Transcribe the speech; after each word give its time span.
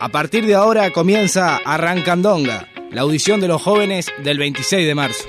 A 0.00 0.08
partir 0.08 0.46
de 0.46 0.54
ahora 0.54 0.90
comienza 0.92 1.58
Arrancandonga, 1.62 2.66
la 2.90 3.02
audición 3.02 3.38
de 3.38 3.48
los 3.48 3.60
jóvenes 3.60 4.06
del 4.24 4.38
26 4.38 4.86
de 4.86 4.94
marzo. 4.94 5.28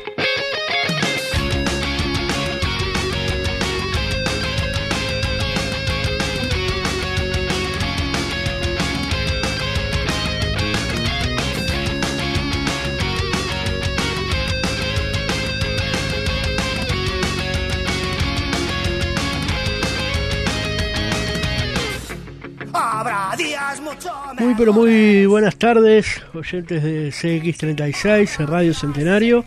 Pero 24.61 24.73
muy 24.73 25.25
buenas 25.25 25.55
tardes, 25.55 26.21
oyentes 26.35 26.83
de 26.83 27.09
CX36, 27.09 28.45
Radio 28.45 28.75
Centenario. 28.75 29.43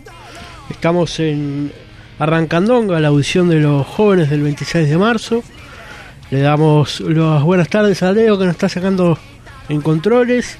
Estamos 0.68 1.20
en 1.20 1.70
Arrancandonga, 2.18 2.98
la 2.98 3.08
audición 3.08 3.48
de 3.48 3.60
los 3.60 3.86
jóvenes 3.86 4.28
del 4.28 4.42
26 4.42 4.90
de 4.90 4.98
marzo. 4.98 5.44
Le 6.32 6.40
damos 6.40 6.98
las 6.98 7.44
buenas 7.44 7.68
tardes 7.68 8.02
a 8.02 8.10
Leo 8.10 8.36
que 8.36 8.46
nos 8.46 8.54
está 8.54 8.68
sacando 8.68 9.16
en 9.68 9.82
controles. 9.82 10.58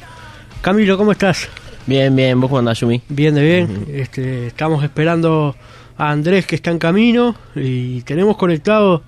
Camilo, 0.62 0.96
¿cómo 0.96 1.10
estás? 1.10 1.48
Bien, 1.84 2.14
bien, 2.14 2.40
¿vos 2.40 2.48
cómo 2.48 2.60
andás, 2.60 2.78
Yumi? 2.78 3.02
Bien, 3.08 3.34
de 3.34 3.42
bien. 3.42 3.86
este, 3.88 4.46
estamos 4.46 4.84
esperando 4.84 5.56
a 5.98 6.12
Andrés 6.12 6.46
que 6.46 6.54
está 6.54 6.70
en 6.70 6.78
camino 6.78 7.34
y 7.56 8.02
tenemos 8.02 8.36
conectado 8.36 9.02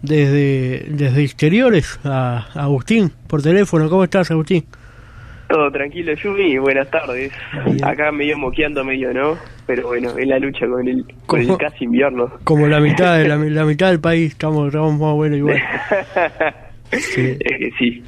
desde, 0.00 0.86
desde 0.90 1.24
exteriores 1.24 1.98
a, 2.04 2.46
Agustín 2.54 3.10
por 3.26 3.42
teléfono. 3.42 3.90
¿Cómo 3.90 4.04
estás, 4.04 4.30
Agustín? 4.30 4.64
Todo 5.52 5.70
tranquilo, 5.70 6.14
Yumi. 6.14 6.56
Buenas 6.56 6.90
tardes. 6.90 7.30
Acá 7.82 8.10
medio 8.10 8.38
moqueando 8.38 8.82
medio, 8.84 9.12
¿no? 9.12 9.36
Pero 9.66 9.88
bueno, 9.88 10.16
en 10.16 10.30
la 10.30 10.38
lucha 10.38 10.66
con 10.66 10.88
el, 10.88 11.04
con 11.26 11.42
el 11.42 11.58
casi 11.58 11.84
invierno. 11.84 12.32
Como 12.42 12.66
la 12.68 12.80
mitad 12.80 13.18
de 13.18 13.28
la, 13.50 13.66
mitad 13.66 13.90
del 13.90 14.00
país, 14.00 14.32
estamos, 14.32 14.68
estamos 14.68 14.92
más 14.94 15.10
o 15.10 15.18
menos 15.18 15.36
igual. 15.36 15.62
sí. 16.92 17.36
Es 17.38 17.58
que 17.58 17.70
sí. 17.78 18.02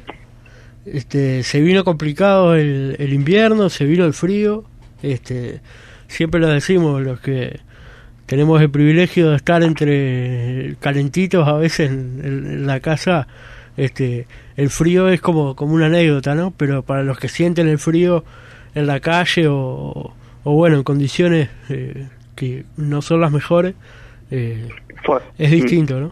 Este, 0.87 1.43
se 1.43 1.61
vino 1.61 1.83
complicado 1.83 2.55
el, 2.55 2.95
el 2.97 3.13
invierno, 3.13 3.69
se 3.69 3.85
vino 3.85 4.05
el 4.05 4.13
frío. 4.13 4.63
Este, 5.03 5.61
siempre 6.07 6.41
lo 6.41 6.47
decimos 6.47 6.99
los 7.03 7.19
que 7.19 7.59
tenemos 8.25 8.59
el 8.59 8.71
privilegio 8.71 9.29
de 9.29 9.35
estar 9.35 9.61
entre 9.61 10.77
calentitos 10.79 11.47
a 11.47 11.53
veces 11.53 11.91
en, 11.91 12.65
la 12.65 12.79
casa 12.79 13.27
este 13.77 14.27
el 14.55 14.69
frío 14.69 15.09
es 15.09 15.21
como 15.21 15.55
como 15.55 15.73
una 15.73 15.87
anécdota 15.87 16.35
no 16.35 16.51
pero 16.51 16.83
para 16.83 17.03
los 17.03 17.19
que 17.19 17.27
sienten 17.27 17.67
el 17.67 17.77
frío 17.77 18.23
en 18.73 18.87
la 18.87 18.99
calle 18.99 19.47
o, 19.47 20.13
o 20.43 20.53
bueno 20.53 20.77
en 20.77 20.83
condiciones 20.83 21.49
eh, 21.69 22.07
que 22.35 22.63
no 22.77 23.01
son 23.01 23.21
las 23.21 23.31
mejores 23.31 23.75
eh, 24.31 24.67
es 25.37 25.51
distinto 25.51 25.99
no 25.99 26.11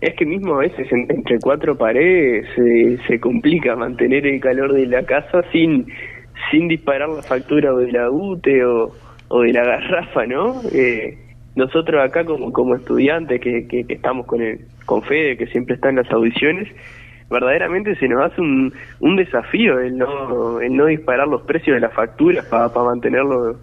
es 0.00 0.14
que 0.14 0.24
mismo 0.24 0.54
a 0.54 0.58
veces 0.60 0.88
entre 0.90 1.38
cuatro 1.38 1.76
paredes 1.76 2.46
se 3.06 3.20
complica 3.20 3.76
mantener 3.76 4.26
el 4.26 4.40
calor 4.40 4.72
de 4.72 4.86
la 4.86 5.02
casa 5.04 5.42
sin 5.52 5.86
sin 6.50 6.68
disparar 6.68 7.08
la 7.08 7.22
factura 7.22 7.72
de 7.74 7.92
la 7.92 8.10
UTE 8.10 8.64
o 8.64 8.92
o 9.28 9.42
de 9.42 9.52
la 9.52 9.64
garrafa, 9.64 10.26
¿no? 10.26 10.60
Eh, 10.72 11.18
nosotros 11.58 12.00
acá 12.00 12.24
como, 12.24 12.52
como 12.52 12.76
estudiantes 12.76 13.40
que, 13.40 13.66
que, 13.66 13.84
estamos 13.88 14.26
con, 14.26 14.40
el, 14.40 14.60
con 14.86 15.02
Fede, 15.02 15.36
que 15.36 15.48
siempre 15.48 15.74
está 15.74 15.88
en 15.88 15.96
las 15.96 16.10
audiciones, 16.10 16.68
verdaderamente 17.28 17.96
se 17.96 18.08
nos 18.08 18.24
hace 18.24 18.40
un, 18.40 18.72
un 19.00 19.16
desafío 19.16 19.80
el 19.80 19.98
no, 19.98 20.60
el 20.60 20.76
no 20.76 20.86
disparar 20.86 21.26
los 21.26 21.42
precios 21.42 21.74
de 21.74 21.80
las 21.80 21.92
facturas 21.92 22.46
para 22.46 22.68
mantenerlo 22.68 23.58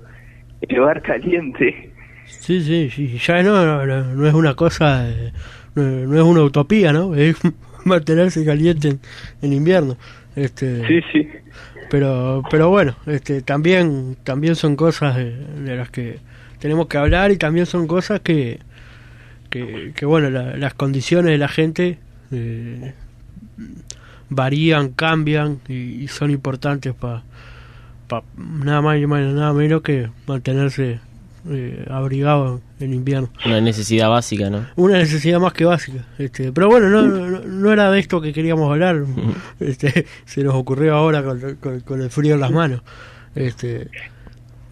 el 0.61 0.79
hogar 0.79 1.01
caliente. 1.01 1.89
Sí, 2.25 2.61
sí, 2.61 2.89
sí, 2.89 3.17
ya 3.17 3.41
no, 3.41 3.85
no, 3.85 4.27
es 4.27 4.33
una 4.33 4.55
cosa, 4.55 5.07
no, 5.73 6.15
es 6.15 6.21
una 6.21 6.43
utopía, 6.43 6.91
¿no? 6.91 7.15
Es 7.15 7.39
mantenerse 7.85 8.43
caliente 8.43 8.97
en, 9.41 9.53
invierno. 9.53 9.95
Este, 10.35 10.85
sí, 10.85 10.99
sí 11.13 11.29
pero 11.89 12.43
pero 12.49 12.69
bueno 12.69 12.95
este 13.05 13.41
también 13.41 14.17
también 14.23 14.55
son 14.55 14.75
cosas 14.75 15.15
de, 15.15 15.75
las 15.77 15.89
que 15.91 16.17
tenemos 16.65 16.87
que 16.87 16.97
hablar 16.97 17.31
y 17.31 17.37
también 17.37 17.67
son 17.67 17.85
cosas 17.85 18.21
que 18.21 18.57
que, 19.51 20.03
bueno 20.03 20.31
las 20.31 20.73
condiciones 20.73 21.29
de 21.29 21.37
la 21.37 21.47
gente 21.47 21.99
eh, 22.31 22.93
varían 24.29 24.89
cambian 24.89 25.59
y, 25.69 26.07
son 26.07 26.31
importantes 26.31 26.95
para 26.95 27.21
nada 28.35 28.81
más 28.81 28.97
y 28.97 29.05
nada 29.05 29.53
menos 29.53 29.83
que 29.83 30.09
mantenerse 30.25 30.99
eh, 31.47 31.85
abrigado 31.91 32.61
en 32.79 32.95
invierno. 32.95 33.29
Una 33.45 33.61
necesidad 33.61 34.09
básica, 34.09 34.49
¿no? 34.49 34.65
Una 34.75 34.97
necesidad 34.97 35.39
más 35.39 35.53
que 35.53 35.65
básica. 35.65 36.03
Este, 36.17 36.51
pero 36.51 36.67
bueno, 36.67 36.89
no, 36.89 37.03
no, 37.03 37.71
era 37.71 37.91
de 37.91 37.99
esto 37.99 38.19
que 38.21 38.33
queríamos 38.33 38.71
hablar. 38.71 39.03
Este, 39.59 40.07
se 40.25 40.43
nos 40.43 40.55
ocurrió 40.55 40.95
ahora 40.95 41.23
con, 41.23 42.01
el 42.01 42.09
frío 42.09 42.33
en 42.33 42.41
las 42.41 42.49
manos. 42.49 42.81
Este, 43.35 43.89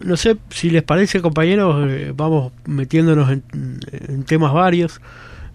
no 0.00 0.16
sé 0.16 0.36
si 0.50 0.70
les 0.70 0.82
parece, 0.82 1.20
compañeros, 1.20 1.88
eh, 1.88 2.12
vamos 2.14 2.52
metiéndonos 2.66 3.30
en, 3.30 4.24
temas 4.24 4.52
varios. 4.52 5.00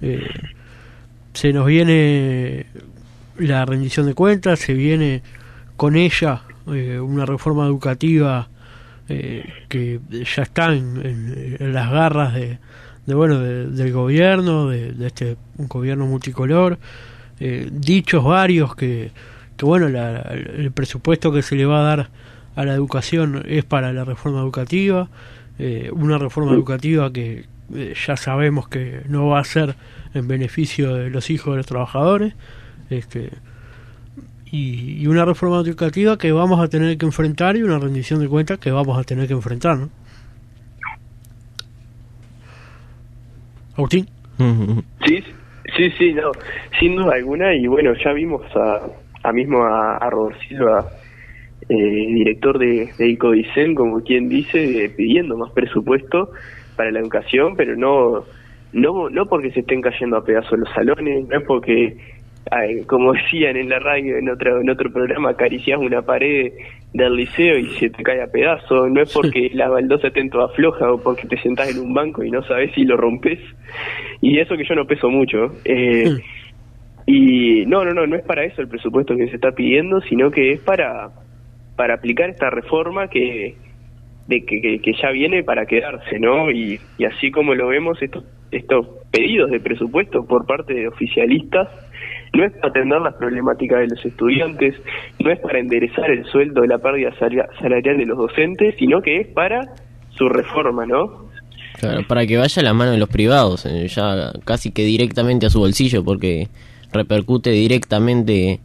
Eh, 0.02 0.28
se 1.34 1.54
nos 1.54 1.66
viene 1.66 2.66
la 3.38 3.66
rendición 3.66 4.06
de 4.06 4.14
cuentas, 4.14 4.60
se 4.60 4.74
viene 4.74 5.22
con 5.76 5.96
ella 5.96 6.42
eh, 6.68 7.00
una 7.00 7.26
reforma 7.26 7.66
educativa 7.66 8.50
que 9.08 10.00
ya 10.12 10.44
están 10.44 11.02
en, 11.04 11.74
las 11.74 11.90
garras 11.90 12.36
de, 12.36 12.60
bueno 13.08 13.40
del 13.40 13.92
gobierno, 13.92 14.70
de, 14.70 14.94
este 15.04 15.36
un 15.58 15.68
gobierno 15.68 16.06
multicolor, 16.06 16.78
dichos 17.40 18.24
varios 18.24 18.76
que, 18.76 19.10
que 19.58 19.66
bueno 19.66 19.88
el 19.88 20.72
presupuesto 20.74 21.32
que 21.32 21.42
se 21.42 21.56
le 21.56 21.66
va 21.66 21.80
a 21.80 21.84
dar 21.96 22.10
a 22.56 22.66
la 22.66 22.74
educación 22.74 23.44
es 23.48 23.66
para 23.66 23.94
la 23.94 24.06
reforma 24.06 24.40
educativa, 24.40 25.10
eh, 25.58 25.90
una 25.92 26.18
reforma 26.18 26.54
educativa 26.54 27.12
que 27.12 27.46
ya 28.08 28.18
sabemos 28.18 28.68
que 28.68 29.02
no 29.08 29.28
va 29.28 29.40
a 29.40 29.44
ser 29.44 29.76
en 30.14 30.28
beneficio 30.28 30.96
de 30.96 31.10
los 31.10 31.30
hijos 31.30 31.54
de 31.54 31.58
los 31.58 31.66
trabajadores, 31.66 32.34
este 32.90 33.30
y, 34.52 35.06
una 35.08 35.26
reforma 35.26 35.60
educativa 35.60 36.18
que 36.18 36.32
vamos 36.32 36.60
a 36.60 36.68
tener 36.68 36.98
que 36.98 37.06
enfrentar 37.06 37.56
y 37.56 37.64
una 37.64 37.78
rendición 37.78 38.20
de 38.20 38.28
cuentas 38.28 38.58
que 38.58 38.72
vamos 38.72 38.98
a 38.98 39.04
tener 39.04 39.28
que 39.28 39.34
enfrentar, 39.34 39.78
¿no? 39.78 39.90
Agustín. 43.76 44.08
Sí, 45.06 45.24
sí, 45.78 45.92
sí, 45.98 46.14
no, 46.14 46.32
sin 46.80 46.96
duda 46.96 47.14
alguna 47.14 47.54
y 47.54 47.68
bueno, 47.68 47.94
ya 48.04 48.12
vimos 48.14 48.42
a, 48.56 48.82
a 49.24 49.32
mismo 49.32 49.64
a, 49.64 49.98
a 49.98 50.10
Silva, 50.48 50.80
eh, 50.80 51.09
director 51.68 52.58
de, 52.58 52.90
de 52.98 53.10
ICODICEN, 53.10 53.76
como 53.76 54.02
quien 54.02 54.30
dice, 54.30 54.86
eh, 54.86 54.90
pidiendo 54.90 55.38
más 55.38 55.52
presupuesto 55.52 56.32
para 56.76 56.92
la 56.92 57.00
educación, 57.00 57.56
pero 57.56 57.76
no, 57.76 58.26
no, 58.74 59.10
no 59.10 59.26
porque 59.26 59.52
se 59.52 59.60
estén 59.60 59.82
cayendo 59.82 60.18
a 60.18 60.24
pedazos 60.24 60.58
los 60.58 60.70
salones, 60.74 61.28
no 61.28 61.38
es 61.38 61.46
porque 61.46 61.98
como 62.88 63.14
decían 63.14 63.58
en 63.58 63.70
la 63.70 63.80
radio 63.80 64.18
en 64.18 64.30
otro 64.30 64.62
en 64.62 64.70
otro 64.70 64.92
programa 64.92 65.32
acaricias 65.32 65.80
una 65.80 66.02
pared 66.02 66.52
del 66.94 67.16
liceo 67.16 67.58
y 67.58 67.68
se 67.76 67.90
te 67.90 68.04
cae 68.04 68.22
a 68.22 68.28
pedazo 68.28 68.88
no 68.88 69.02
es 69.02 69.14
porque 69.14 69.52
la 69.54 69.70
baldosa 69.70 70.08
esté 70.08 70.22
en 70.22 70.30
toda 70.30 70.50
floja 70.50 70.92
o 70.92 71.02
porque 71.02 71.28
te 71.28 71.40
sentás 71.42 71.70
en 71.70 71.80
un 71.82 71.94
banco 71.94 72.24
y 72.24 72.32
no 72.32 72.42
sabes 72.44 72.74
si 72.74 72.84
lo 72.84 72.98
rompes 72.98 73.40
y 74.22 74.40
eso 74.40 74.56
que 74.58 74.66
yo 74.68 74.76
no 74.76 74.86
peso 74.86 75.10
mucho 75.10 75.52
eh, 75.66 76.18
y 77.06 77.66
no 77.66 77.86
no 77.86 77.94
no 77.94 78.08
no 78.08 78.16
es 78.16 78.26
para 78.26 78.44
eso 78.44 78.62
el 78.62 78.68
presupuesto 78.68 79.16
que 79.16 79.28
se 79.28 79.36
está 79.36 79.52
pidiendo 79.52 80.02
sino 80.02 80.32
que 80.32 80.54
es 80.54 80.62
para 80.62 81.10
para 81.80 81.94
aplicar 81.94 82.30
esta 82.30 82.50
reforma 82.50 83.08
que 83.08 83.56
de 84.28 84.46
que, 84.46 84.82
que, 84.82 84.94
ya 85.02 85.12
viene 85.12 85.46
para 85.46 85.66
quedarse 85.66 86.20
no 86.20 86.52
y, 86.52 86.78
y 86.98 87.06
así 87.06 87.32
como 87.32 87.56
lo 87.56 87.70
vemos 87.70 88.02
estos 88.02 88.26
estos 88.52 88.86
pedidos 89.12 89.50
de 89.50 89.62
presupuesto 89.62 90.26
por 90.26 90.46
parte 90.46 90.74
de 90.74 90.90
oficialistas 90.90 91.70
no 92.34 92.44
es 92.44 92.52
para 92.52 92.68
atender 92.68 93.00
las 93.00 93.14
problemáticas 93.14 93.80
de 93.80 93.88
los 93.88 94.06
estudiantes, 94.06 94.76
no 95.20 95.32
es 95.32 95.40
para 95.40 95.60
enderezar 95.60 96.12
el 96.12 96.26
sueldo 96.26 96.62
de 96.62 96.68
la 96.68 96.80
pérdida 96.80 97.12
salarial 97.18 97.98
de 97.98 98.06
los 98.06 98.18
docentes, 98.18 98.76
sino 98.78 99.02
que 99.02 99.22
es 99.22 99.28
para 99.28 99.62
su 100.10 100.28
reforma, 100.28 100.86
¿no? 100.86 101.30
Claro, 101.80 102.02
para 102.08 102.28
que 102.28 102.38
vaya 102.38 102.62
a 102.62 102.66
la 102.66 102.74
mano 102.74 102.92
de 102.92 102.98
los 102.98 103.10
privados, 103.10 103.66
eh, 103.66 103.88
ya 103.88 104.34
casi 104.44 104.72
que 104.72 104.84
directamente 104.84 105.46
a 105.46 105.50
su 105.50 105.60
bolsillo, 105.60 106.04
porque 106.04 106.50
repercute 106.92 107.50
directamente 107.52 108.60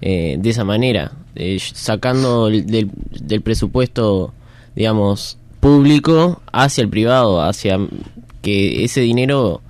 eh, 0.00 0.36
de 0.38 0.50
esa 0.50 0.64
manera, 0.64 1.12
eh, 1.36 1.58
sacando 1.60 2.46
del, 2.46 2.90
del 3.10 3.40
presupuesto, 3.42 4.34
digamos, 4.74 5.38
público 5.60 6.42
hacia 6.52 6.82
el 6.82 6.88
privado, 6.88 7.42
hacia 7.42 7.78
que 8.42 8.84
ese 8.84 9.00
dinero 9.00 9.62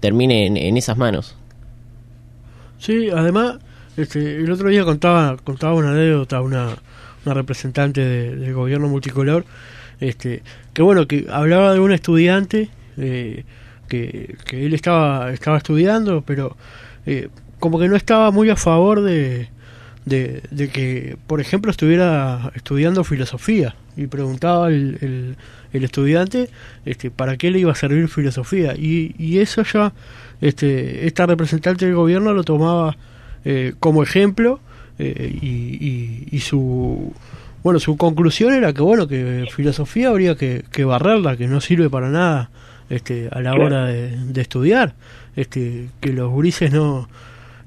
termine 0.00 0.46
en 0.46 0.76
esas 0.76 0.96
manos. 0.96 1.34
Sí, 2.78 3.08
además 3.10 3.58
Este, 3.96 4.36
el 4.36 4.50
otro 4.50 4.68
día 4.70 4.84
contaba 4.84 5.36
contaba 5.36 5.74
una 5.74 5.92
anécdota 5.92 6.40
una, 6.40 6.76
una 7.24 7.34
representante 7.34 8.00
del 8.04 8.52
gobierno 8.52 8.88
multicolor 8.88 9.44
este 10.00 10.42
que 10.72 10.82
bueno 10.82 11.06
que 11.06 11.26
hablaba 11.30 11.72
de 11.72 11.78
un 11.78 11.92
estudiante 11.92 12.70
eh, 12.96 13.44
que, 13.88 14.36
que 14.46 14.66
él 14.66 14.74
estaba 14.74 15.32
estaba 15.32 15.58
estudiando 15.58 16.22
pero 16.26 16.56
eh, 17.06 17.28
como 17.60 17.78
que 17.78 17.88
no 17.88 17.94
estaba 17.94 18.32
muy 18.32 18.50
a 18.50 18.56
favor 18.56 19.00
de, 19.00 19.48
de, 20.04 20.42
de, 20.50 20.68
que 20.68 21.16
por 21.26 21.40
ejemplo 21.40 21.70
estuviera 21.70 22.52
estudiando 22.54 23.04
filosofía 23.04 23.74
y 23.96 24.06
preguntaba 24.06 24.68
el, 24.68 24.98
el, 25.00 25.36
el, 25.72 25.84
estudiante 25.84 26.50
este 26.84 27.10
para 27.10 27.36
qué 27.36 27.50
le 27.50 27.60
iba 27.60 27.72
a 27.72 27.74
servir 27.74 28.08
filosofía 28.08 28.74
y, 28.76 29.14
y 29.18 29.38
eso 29.38 29.62
ya 29.62 29.92
este 30.40 31.06
esta 31.06 31.26
representante 31.26 31.86
del 31.86 31.94
gobierno 31.94 32.32
lo 32.34 32.44
tomaba 32.44 32.96
eh, 33.44 33.74
como 33.80 34.02
ejemplo 34.02 34.60
eh, 34.98 35.36
y, 35.40 35.46
y, 35.46 36.28
y, 36.30 36.40
su 36.40 37.12
bueno 37.62 37.80
su 37.80 37.96
conclusión 37.96 38.52
era 38.52 38.72
que 38.72 38.82
bueno 38.82 39.08
que 39.08 39.46
filosofía 39.54 40.08
habría 40.08 40.34
que, 40.36 40.64
que 40.70 40.84
barrerla 40.84 41.36
que 41.36 41.48
no 41.48 41.60
sirve 41.60 41.88
para 41.88 42.10
nada 42.10 42.50
este 42.90 43.28
a 43.32 43.40
la 43.40 43.54
hora 43.54 43.86
de, 43.86 44.10
de 44.10 44.40
estudiar 44.42 44.94
este 45.34 45.88
que 46.00 46.12
los 46.12 46.34
grises 46.36 46.72
no 46.72 47.08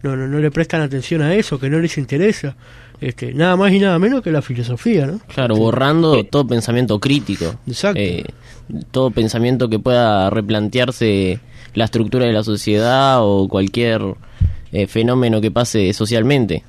no, 0.04 0.16
no 0.16 0.28
no 0.28 0.40
le 0.40 0.52
prestan 0.52 0.82
atención 0.82 1.22
a 1.22 1.34
eso 1.34 1.60
que 1.60 1.70
no 1.70 1.80
les 1.80 1.98
interesa 1.98 2.56
este, 3.00 3.34
nada 3.34 3.56
más 3.56 3.72
y 3.72 3.80
nada 3.80 4.00
menos 4.00 4.22
que 4.22 4.32
la 4.32 4.42
filosofía, 4.42 5.06
¿no? 5.06 5.20
Claro, 5.28 5.56
borrando 5.56 6.24
todo 6.24 6.48
pensamiento 6.48 7.00
crítico. 7.00 7.56
Exacto. 7.68 8.00
Eh, 8.00 8.24
todo 8.92 9.12
pensamiento 9.12 9.70
que 9.70 9.78
pueda 9.78 10.30
replantearse 10.30 11.40
la 11.76 11.86
estructura 11.86 12.26
de 12.26 12.34
la 12.34 12.44
sociedad 12.44 13.20
o 13.22 13.48
cualquier 13.48 14.02
eh, 14.72 14.88
fenómeno 14.88 15.40
que 15.42 15.52
pase 15.52 15.94
socialmente. 15.94 16.64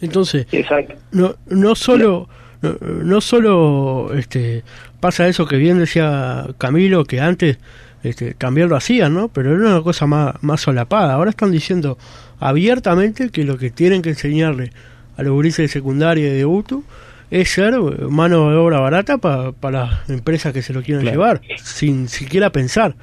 Entonces, 0.00 0.46
Exacto. 0.52 0.94
no, 1.12 1.36
no 1.48 1.74
solo, 1.74 2.28
no, 2.62 2.76
no 2.80 3.20
solo 3.20 4.14
este, 4.14 4.64
pasa 5.00 5.28
eso 5.28 5.46
que 5.46 5.56
bien 5.56 5.78
decía 5.78 6.46
Camilo, 6.56 7.04
que 7.04 7.20
antes 7.20 7.58
este, 8.02 8.32
también 8.34 8.68
lo 8.68 8.76
hacían, 8.76 9.12
¿no? 9.12 9.28
Pero 9.28 9.54
era 9.54 9.74
una 9.74 9.82
cosa 9.82 10.06
más, 10.06 10.34
más 10.42 10.62
solapada. 10.62 11.14
Ahora 11.14 11.30
están 11.30 11.50
diciendo 11.50 11.98
abiertamente 12.40 13.30
que 13.30 13.44
lo 13.44 13.58
que 13.58 13.70
tienen 13.70 14.02
que 14.02 14.10
enseñarle 14.10 14.70
a 15.16 15.22
los 15.22 15.32
gurises 15.32 15.64
de 15.64 15.68
secundaria 15.68 16.28
y 16.28 16.36
de 16.36 16.44
UTU 16.46 16.84
es 17.30 17.50
ser 17.50 17.74
mano 18.08 18.50
de 18.50 18.56
obra 18.56 18.80
barata 18.80 19.18
para 19.18 19.52
pa 19.52 19.70
las 19.70 20.08
empresas 20.08 20.52
que 20.52 20.62
se 20.62 20.72
lo 20.72 20.82
quieran 20.82 21.02
Claro. 21.02 21.14
llevar, 21.16 21.40
sin 21.58 22.08
siquiera 22.08 22.50
pensar. 22.50 22.94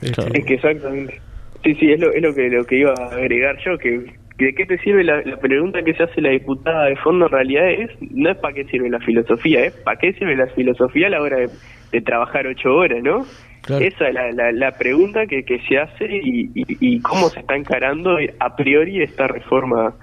Claro. 0.00 0.22
Este, 0.28 0.38
Es 0.40 0.44
que 0.46 0.54
exactamente. 0.54 1.20
Sí, 1.62 1.74
sí, 1.74 1.92
es 1.92 2.00
lo, 2.00 2.10
es 2.12 2.22
lo 2.22 2.34
que 2.34 2.48
lo 2.48 2.64
que 2.64 2.78
iba 2.78 2.94
a 2.98 3.14
agregar 3.14 3.56
yo, 3.64 3.76
que, 3.78 4.14
que 4.38 4.46
¿de 4.46 4.54
qué 4.54 4.64
te 4.64 4.78
sirve 4.78 5.04
la, 5.04 5.20
la 5.22 5.36
pregunta 5.36 5.82
que 5.82 5.92
se 5.92 6.02
hace 6.04 6.22
la 6.22 6.30
diputada 6.30 6.86
de 6.86 6.96
fondo 6.96 7.26
en 7.26 7.32
realidad 7.32 7.70
es, 7.70 7.90
no 8.10 8.30
es 8.30 8.38
para 8.38 8.54
qué 8.54 8.64
sirve 8.64 8.88
la 8.88 8.98
filosofía, 9.00 9.66
es 9.66 9.72
para 9.74 9.98
qué 9.98 10.14
sirve 10.14 10.34
la 10.36 10.46
filosofía 10.48 11.08
a 11.08 11.10
la 11.10 11.20
hora 11.20 11.36
de, 11.36 11.50
de 11.92 12.00
trabajar 12.00 12.46
ocho 12.46 12.74
horas, 12.74 13.02
¿no? 13.02 13.26
Claro. 13.62 13.84
Esa 13.84 14.08
es 14.08 14.14
la, 14.14 14.32
la, 14.32 14.52
la 14.52 14.72
pregunta 14.72 15.26
que, 15.26 15.44
que 15.44 15.60
se 15.68 15.78
hace 15.78 16.06
y, 16.06 16.50
y, 16.54 16.64
y 16.80 17.00
cómo 17.00 17.28
se 17.28 17.40
está 17.40 17.56
encarando 17.56 18.16
a 18.38 18.56
priori 18.56 19.02
esta 19.02 19.26
reforma, 19.28 19.94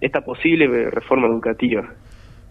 esta 0.00 0.22
posible 0.22 0.66
reforma 0.90 1.26
educativa. 1.26 1.92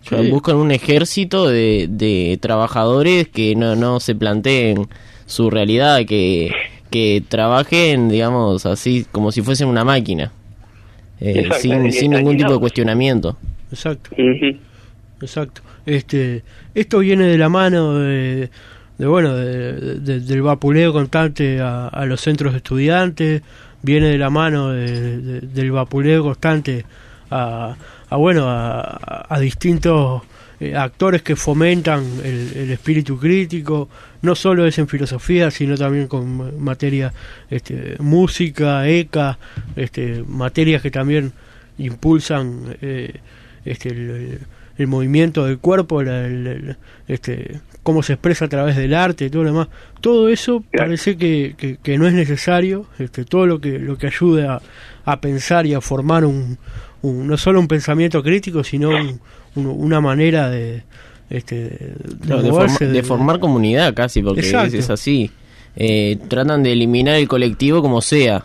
Sí. 0.01 0.29
Buscan 0.29 0.57
un 0.57 0.71
ejército 0.71 1.47
de, 1.47 1.87
de 1.89 2.37
trabajadores 2.41 3.27
que 3.27 3.55
no, 3.55 3.75
no 3.75 3.99
se 3.99 4.15
planteen 4.15 4.87
su 5.25 5.49
realidad, 5.49 6.05
que, 6.07 6.51
que 6.89 7.23
trabajen, 7.27 8.09
digamos, 8.09 8.65
así 8.65 9.05
como 9.11 9.31
si 9.31 9.41
fuesen 9.41 9.67
una 9.67 9.83
máquina, 9.83 10.31
eh, 11.19 11.49
sin, 11.59 11.91
sin 11.91 12.11
ningún 12.11 12.37
tipo 12.37 12.53
de 12.53 12.59
cuestionamiento. 12.59 13.37
exacto. 13.71 14.11
Ujú. 14.13 14.57
Exacto. 15.21 15.61
Este, 15.85 16.43
esto 16.73 16.99
viene 16.99 17.25
de 17.25 17.37
la 17.37 17.49
mano 17.49 17.99
de, 17.99 18.49
de 19.01 19.07
bueno, 19.07 19.35
de- 19.35 19.99
de- 19.99 20.19
del 20.19 20.41
vapuleo 20.43 20.93
constante 20.93 21.59
a, 21.59 21.87
a 21.87 22.05
los 22.05 22.21
centros 22.21 22.53
de 22.53 22.57
estudiantes, 22.57 23.41
viene 23.81 24.09
de 24.09 24.17
la 24.19 24.29
mano 24.29 24.69
de- 24.69 25.17
de- 25.17 25.41
del 25.41 25.71
vapuleo 25.71 26.21
constante 26.21 26.85
a, 27.31 27.75
a 28.09 28.15
bueno, 28.17 28.45
a, 28.47 29.25
a 29.27 29.39
distintos 29.39 30.21
eh, 30.59 30.75
actores 30.75 31.23
que 31.23 31.35
fomentan 31.35 32.03
el, 32.23 32.53
el 32.55 32.69
espíritu 32.71 33.17
crítico, 33.17 33.89
no 34.21 34.35
solo 34.35 34.67
es 34.67 34.77
en 34.77 34.87
filosofía, 34.87 35.49
sino 35.49 35.75
también 35.75 36.07
con 36.07 36.61
materia 36.63 37.11
este, 37.49 37.95
música, 37.97 38.87
ECA, 38.87 39.39
este, 39.75 40.23
materias 40.27 40.83
que 40.83 40.91
también 40.91 41.31
impulsan 41.79 42.77
eh, 42.83 43.15
este, 43.65 43.89
el 43.89 44.39
movimiento 44.87 45.45
del 45.45 45.57
cuerpo, 45.59 46.03
la- 46.03 46.25
el- 46.25 46.47
el- 46.47 46.77
este, 47.07 47.59
cómo 47.83 48.03
se 48.03 48.13
expresa 48.13 48.45
a 48.45 48.49
través 48.49 48.75
del 48.77 48.93
arte 48.93 49.25
y 49.25 49.29
todo 49.29 49.43
lo 49.43 49.49
demás. 49.51 49.67
Todo 50.01 50.29
eso 50.29 50.63
Claro. 50.71 50.87
parece 50.87 51.17
que, 51.17 51.55
que, 51.57 51.77
que 51.81 51.97
no 51.97 52.07
es 52.07 52.13
necesario, 52.13 52.85
este, 52.99 53.25
todo 53.25 53.45
lo 53.47 53.59
que, 53.59 53.79
lo 53.79 53.97
que 53.97 54.07
ayude 54.07 54.47
a, 54.47 54.61
a 55.05 55.19
pensar 55.21 55.65
y 55.65 55.73
a 55.73 55.81
formar 55.81 56.25
un, 56.25 56.57
un- 57.01 57.27
no 57.27 57.37
solo 57.37 57.59
un 57.59 57.67
pensamiento 57.67 58.21
crítico, 58.23 58.63
sino 58.63 58.89
un- 58.89 59.19
un- 59.55 59.67
una 59.67 59.99
manera 59.99 60.49
de, 60.49 60.83
este, 61.29 61.55
de, 61.55 61.95
Claro, 62.25 62.43
de, 62.43 62.51
moverse, 62.51 62.77
forma- 62.77 62.91
de 62.93 63.01
de- 63.01 63.03
formar 63.07 63.39
comunidad 63.39 63.93
casi, 63.93 64.21
porque 64.21 64.41
es, 64.41 64.53
es 64.73 64.89
así. 64.89 65.31
Eh, 65.75 66.17
tratan 66.27 66.63
de 66.63 66.73
eliminar 66.73 67.15
el 67.15 67.27
colectivo 67.27 67.81
como 67.81 68.01
sea. 68.01 68.43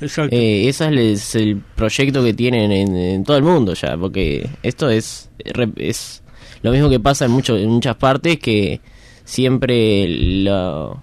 Exacto. 0.00 0.34
Eh, 0.36 0.68
ese 0.68 0.84
es 0.84 0.90
el, 0.90 0.98
es 0.98 1.34
el 1.36 1.56
proyecto 1.74 2.22
que 2.22 2.34
tienen 2.34 2.70
en, 2.72 2.96
en 2.96 3.24
todo 3.24 3.36
el 3.36 3.42
mundo 3.42 3.74
ya, 3.74 3.96
porque 3.96 4.48
esto 4.62 4.90
es, 4.90 5.30
es 5.76 6.22
lo 6.62 6.70
mismo 6.72 6.90
que 6.90 7.00
pasa 7.00 7.24
en, 7.24 7.30
mucho, 7.30 7.56
en 7.56 7.68
muchas 7.70 7.96
partes, 7.96 8.38
que 8.38 8.80
siempre 9.24 10.06
lo- 10.08 11.02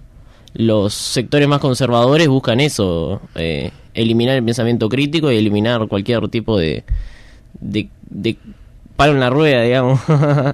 los 0.56 0.94
sectores 0.94 1.48
más 1.48 1.60
conservadores 1.60 2.28
buscan 2.28 2.60
eso, 2.60 3.22
eh, 3.36 3.72
eliminar 3.94 4.36
el 4.38 4.44
pensamiento 4.44 4.88
crítico 4.90 5.32
y 5.32 5.38
eliminar 5.38 5.88
cualquier 5.88 6.28
tipo 6.30 6.58
de, 6.58 6.84
de, 7.60 7.90
de 8.10 8.38
palo 8.96 9.14
en 9.14 9.20
la 9.20 9.30
rueda, 9.32 9.64
digamos, 9.64 10.00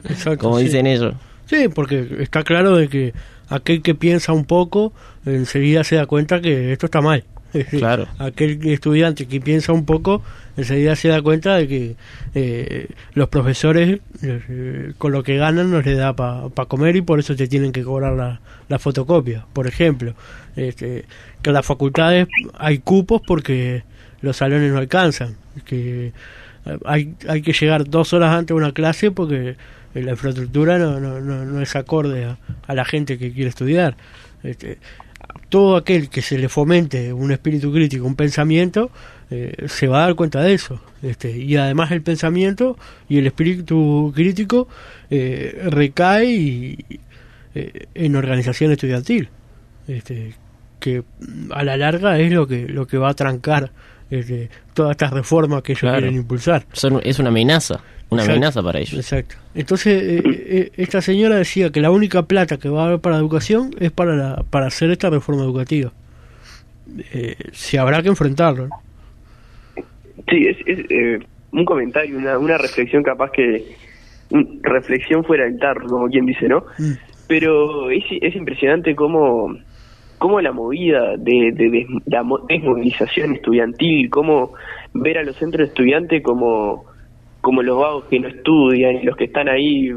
Exacto, 0.09 0.37
como 0.45 0.57
sí. 0.59 0.65
dicen 0.65 0.87
ellos. 0.87 1.13
Sí, 1.47 1.67
porque 1.73 2.07
está 2.19 2.43
claro 2.43 2.75
de 2.77 2.87
que 2.87 3.13
aquel 3.49 3.81
que 3.81 3.95
piensa 3.95 4.31
un 4.33 4.45
poco 4.45 4.93
enseguida 5.25 5.83
se 5.83 5.95
da 5.95 6.05
cuenta 6.05 6.39
que 6.41 6.71
esto 6.71 6.85
está 6.85 7.01
mal. 7.01 7.23
Claro. 7.71 8.07
Aquel 8.17 8.65
estudiante 8.67 9.27
que 9.27 9.41
piensa 9.41 9.73
un 9.73 9.85
poco 9.85 10.21
enseguida 10.57 10.95
se 10.95 11.07
da 11.07 11.21
cuenta 11.21 11.55
de 11.55 11.67
que 11.67 11.95
eh, 12.35 12.87
los 13.13 13.29
profesores 13.29 13.99
eh, 14.21 14.93
con 14.97 15.11
lo 15.11 15.23
que 15.23 15.37
ganan 15.37 15.71
no 15.71 15.81
les 15.81 15.97
da 15.97 16.15
para 16.15 16.49
comer 16.67 16.95
y 16.95 17.01
por 17.01 17.19
eso 17.19 17.35
te 17.35 17.47
tienen 17.47 17.71
que 17.71 17.83
cobrar 17.83 18.13
la, 18.13 18.41
la 18.67 18.79
fotocopia, 18.79 19.45
por 19.53 19.67
ejemplo. 19.67 20.13
Este, 20.55 21.05
que 21.41 21.51
las 21.51 21.65
facultades 21.65 22.27
hay 22.57 22.79
cupos 22.79 23.21
porque 23.25 23.83
los 24.21 24.37
salones 24.37 24.71
no 24.71 24.77
alcanzan. 24.77 25.35
Que 25.65 26.07
eh, 26.65 26.77
hay, 26.85 27.15
hay 27.27 27.41
que 27.41 27.53
llegar 27.53 27.89
dos 27.89 28.13
horas 28.13 28.31
antes 28.31 28.47
de 28.47 28.53
una 28.61 28.73
clase 28.73 29.11
porque 29.11 29.55
la 29.93 30.11
infraestructura 30.11 30.77
no, 30.77 30.99
no, 30.99 31.19
no, 31.19 31.45
no 31.45 31.61
es 31.61 31.75
acorde 31.75 32.25
a, 32.25 32.37
a 32.67 32.75
la 32.75 32.85
gente 32.85 33.17
que 33.17 33.31
quiere 33.31 33.49
estudiar. 33.49 33.95
Este, 34.43 34.77
todo 35.49 35.77
aquel 35.77 36.09
que 36.09 36.21
se 36.21 36.37
le 36.37 36.49
fomente 36.49 37.13
un 37.13 37.31
espíritu 37.31 37.71
crítico, 37.71 38.05
un 38.05 38.15
pensamiento, 38.15 38.91
eh, 39.31 39.65
se 39.67 39.87
va 39.87 39.99
a 39.99 40.05
dar 40.07 40.15
cuenta 40.15 40.41
de 40.41 40.53
eso. 40.53 40.81
Este, 41.01 41.37
y 41.37 41.55
además 41.55 41.91
el 41.91 42.01
pensamiento 42.01 42.77
y 43.07 43.17
el 43.17 43.27
espíritu 43.27 44.11
crítico 44.15 44.67
eh, 45.09 45.67
recae 45.69 46.25
y, 46.25 46.85
eh, 47.55 47.87
en 47.93 48.15
organización 48.15 48.71
estudiantil, 48.71 49.29
este, 49.87 50.33
que 50.79 51.01
mm, 51.01 51.51
a 51.51 51.63
la 51.63 51.77
larga 51.77 52.19
es 52.19 52.31
lo 52.31 52.47
que 52.47 52.67
lo 52.67 52.87
que 52.87 52.97
va 52.97 53.09
a 53.09 53.13
trancar 53.13 53.71
este, 54.09 54.49
todas 54.73 54.91
estas 54.91 55.11
reformas 55.11 55.61
que 55.61 55.73
ellos 55.73 55.81
Claro. 55.81 55.99
quieren 55.99 56.15
impulsar. 56.17 56.63
Son- 56.73 57.01
es 57.03 57.19
una 57.19 57.29
amenaza, 57.29 57.75
una 58.09 58.21
Exacto. 58.23 58.31
amenaza 58.31 58.63
para 58.63 58.79
ellos. 58.79 58.93
Exacto. 58.95 59.35
Entonces, 59.55 60.01
eh, 60.03 60.23
eh, 60.25 60.71
esta 60.77 61.01
señora 61.01 61.35
decía 61.35 61.71
que 61.71 61.81
la 61.81 61.91
única 61.91 62.23
plata 62.23 62.57
que 62.57 62.69
va 62.69 62.83
a 62.83 62.87
haber 62.87 62.99
para 62.99 63.17
educación 63.17 63.71
es 63.79 63.91
para, 63.91 64.15
la, 64.15 64.43
para 64.49 64.67
hacer 64.67 64.89
esta 64.91 65.09
reforma 65.09 65.43
educativa. 65.43 65.91
Eh, 67.13 67.35
se 67.51 67.77
habrá 67.77 68.01
que 68.01 68.09
enfrentarlo. 68.09 68.67
¿no? 68.67 68.75
Sí, 70.29 70.47
es, 70.47 70.57
es, 70.65 70.79
eh, 70.89 71.19
un 71.51 71.65
comentario, 71.65 72.17
una, 72.17 72.37
una 72.37 72.57
reflexión 72.57 73.03
capaz 73.03 73.31
que... 73.31 73.63
un- 74.31 74.59
reflexión 74.63 75.23
fuera 75.23 75.45
del 75.45 75.57
tarro, 75.59 75.87
como 75.87 76.07
quien 76.07 76.25
dice, 76.25 76.47
¿no? 76.47 76.63
Mm. 76.77 76.91
Pero 77.27 77.89
es, 77.91 78.03
es 78.21 78.35
impresionante 78.35 78.95
cómo, 78.95 79.55
cómo 80.19 80.39
la 80.41 80.51
movida 80.51 81.17
de, 81.17 81.51
de, 81.53 81.69
des- 81.69 81.87
la 82.05 82.21
mo- 82.23 82.45
desmovilización 82.47 83.33
estudiantil, 83.35 84.09
cómo 84.11 84.53
ver 84.93 85.17
a 85.17 85.23
los 85.23 85.35
centros 85.37 85.67
de 85.67 85.71
estudiantes 85.71 86.21
como, 86.21 86.85
como 87.41 87.63
los 87.63 87.77
vagos 87.79 88.05
que 88.05 88.19
no 88.19 88.27
estudian 88.27 88.97
y 88.97 89.03
los 89.03 89.15
que 89.17 89.23
están 89.25 89.49
ahí, 89.49 89.89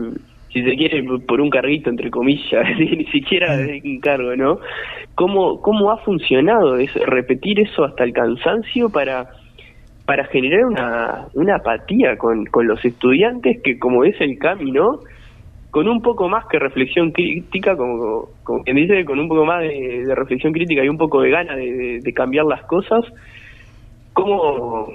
si 0.52 0.62
se 0.62 0.76
quiere, 0.76 1.02
por 1.26 1.40
un 1.40 1.50
carguito, 1.50 1.90
entre 1.90 2.10
comillas, 2.10 2.64
ni 2.78 3.04
siquiera 3.06 3.56
de 3.56 3.80
un 3.84 4.00
cargo, 4.00 4.34
¿no? 4.36 4.58
¿Cómo, 5.14 5.60
cómo 5.60 5.90
ha 5.90 5.98
funcionado 5.98 6.76
eso, 6.78 6.98
repetir 7.04 7.60
eso 7.60 7.84
hasta 7.84 8.04
el 8.04 8.12
cansancio 8.12 8.88
para 8.90 9.28
para 10.04 10.24
generar 10.24 10.64
una, 10.64 11.28
una 11.34 11.56
apatía 11.56 12.16
con, 12.18 12.44
con 12.46 12.66
los 12.66 12.84
estudiantes 12.84 13.60
que 13.62 13.78
como 13.78 14.02
es 14.04 14.20
el 14.20 14.36
camino, 14.36 14.98
con 15.72 15.88
un 15.88 16.02
poco 16.02 16.28
más 16.28 16.44
que 16.50 16.58
reflexión 16.58 17.12
crítica, 17.12 17.74
como, 17.74 18.28
como 18.44 18.62
quien 18.62 18.76
dice, 18.76 19.06
con 19.06 19.18
un 19.18 19.26
poco 19.26 19.46
más 19.46 19.62
de, 19.62 20.04
reflexión 20.14 20.52
crítica 20.52 20.84
y 20.84 20.88
un 20.90 20.98
poco 20.98 21.22
de 21.22 21.30
gana 21.30 21.56
de, 21.56 22.12
cambiar 22.14 22.44
las 22.44 22.62
cosas, 22.64 23.00
¿cómo, 24.12 24.86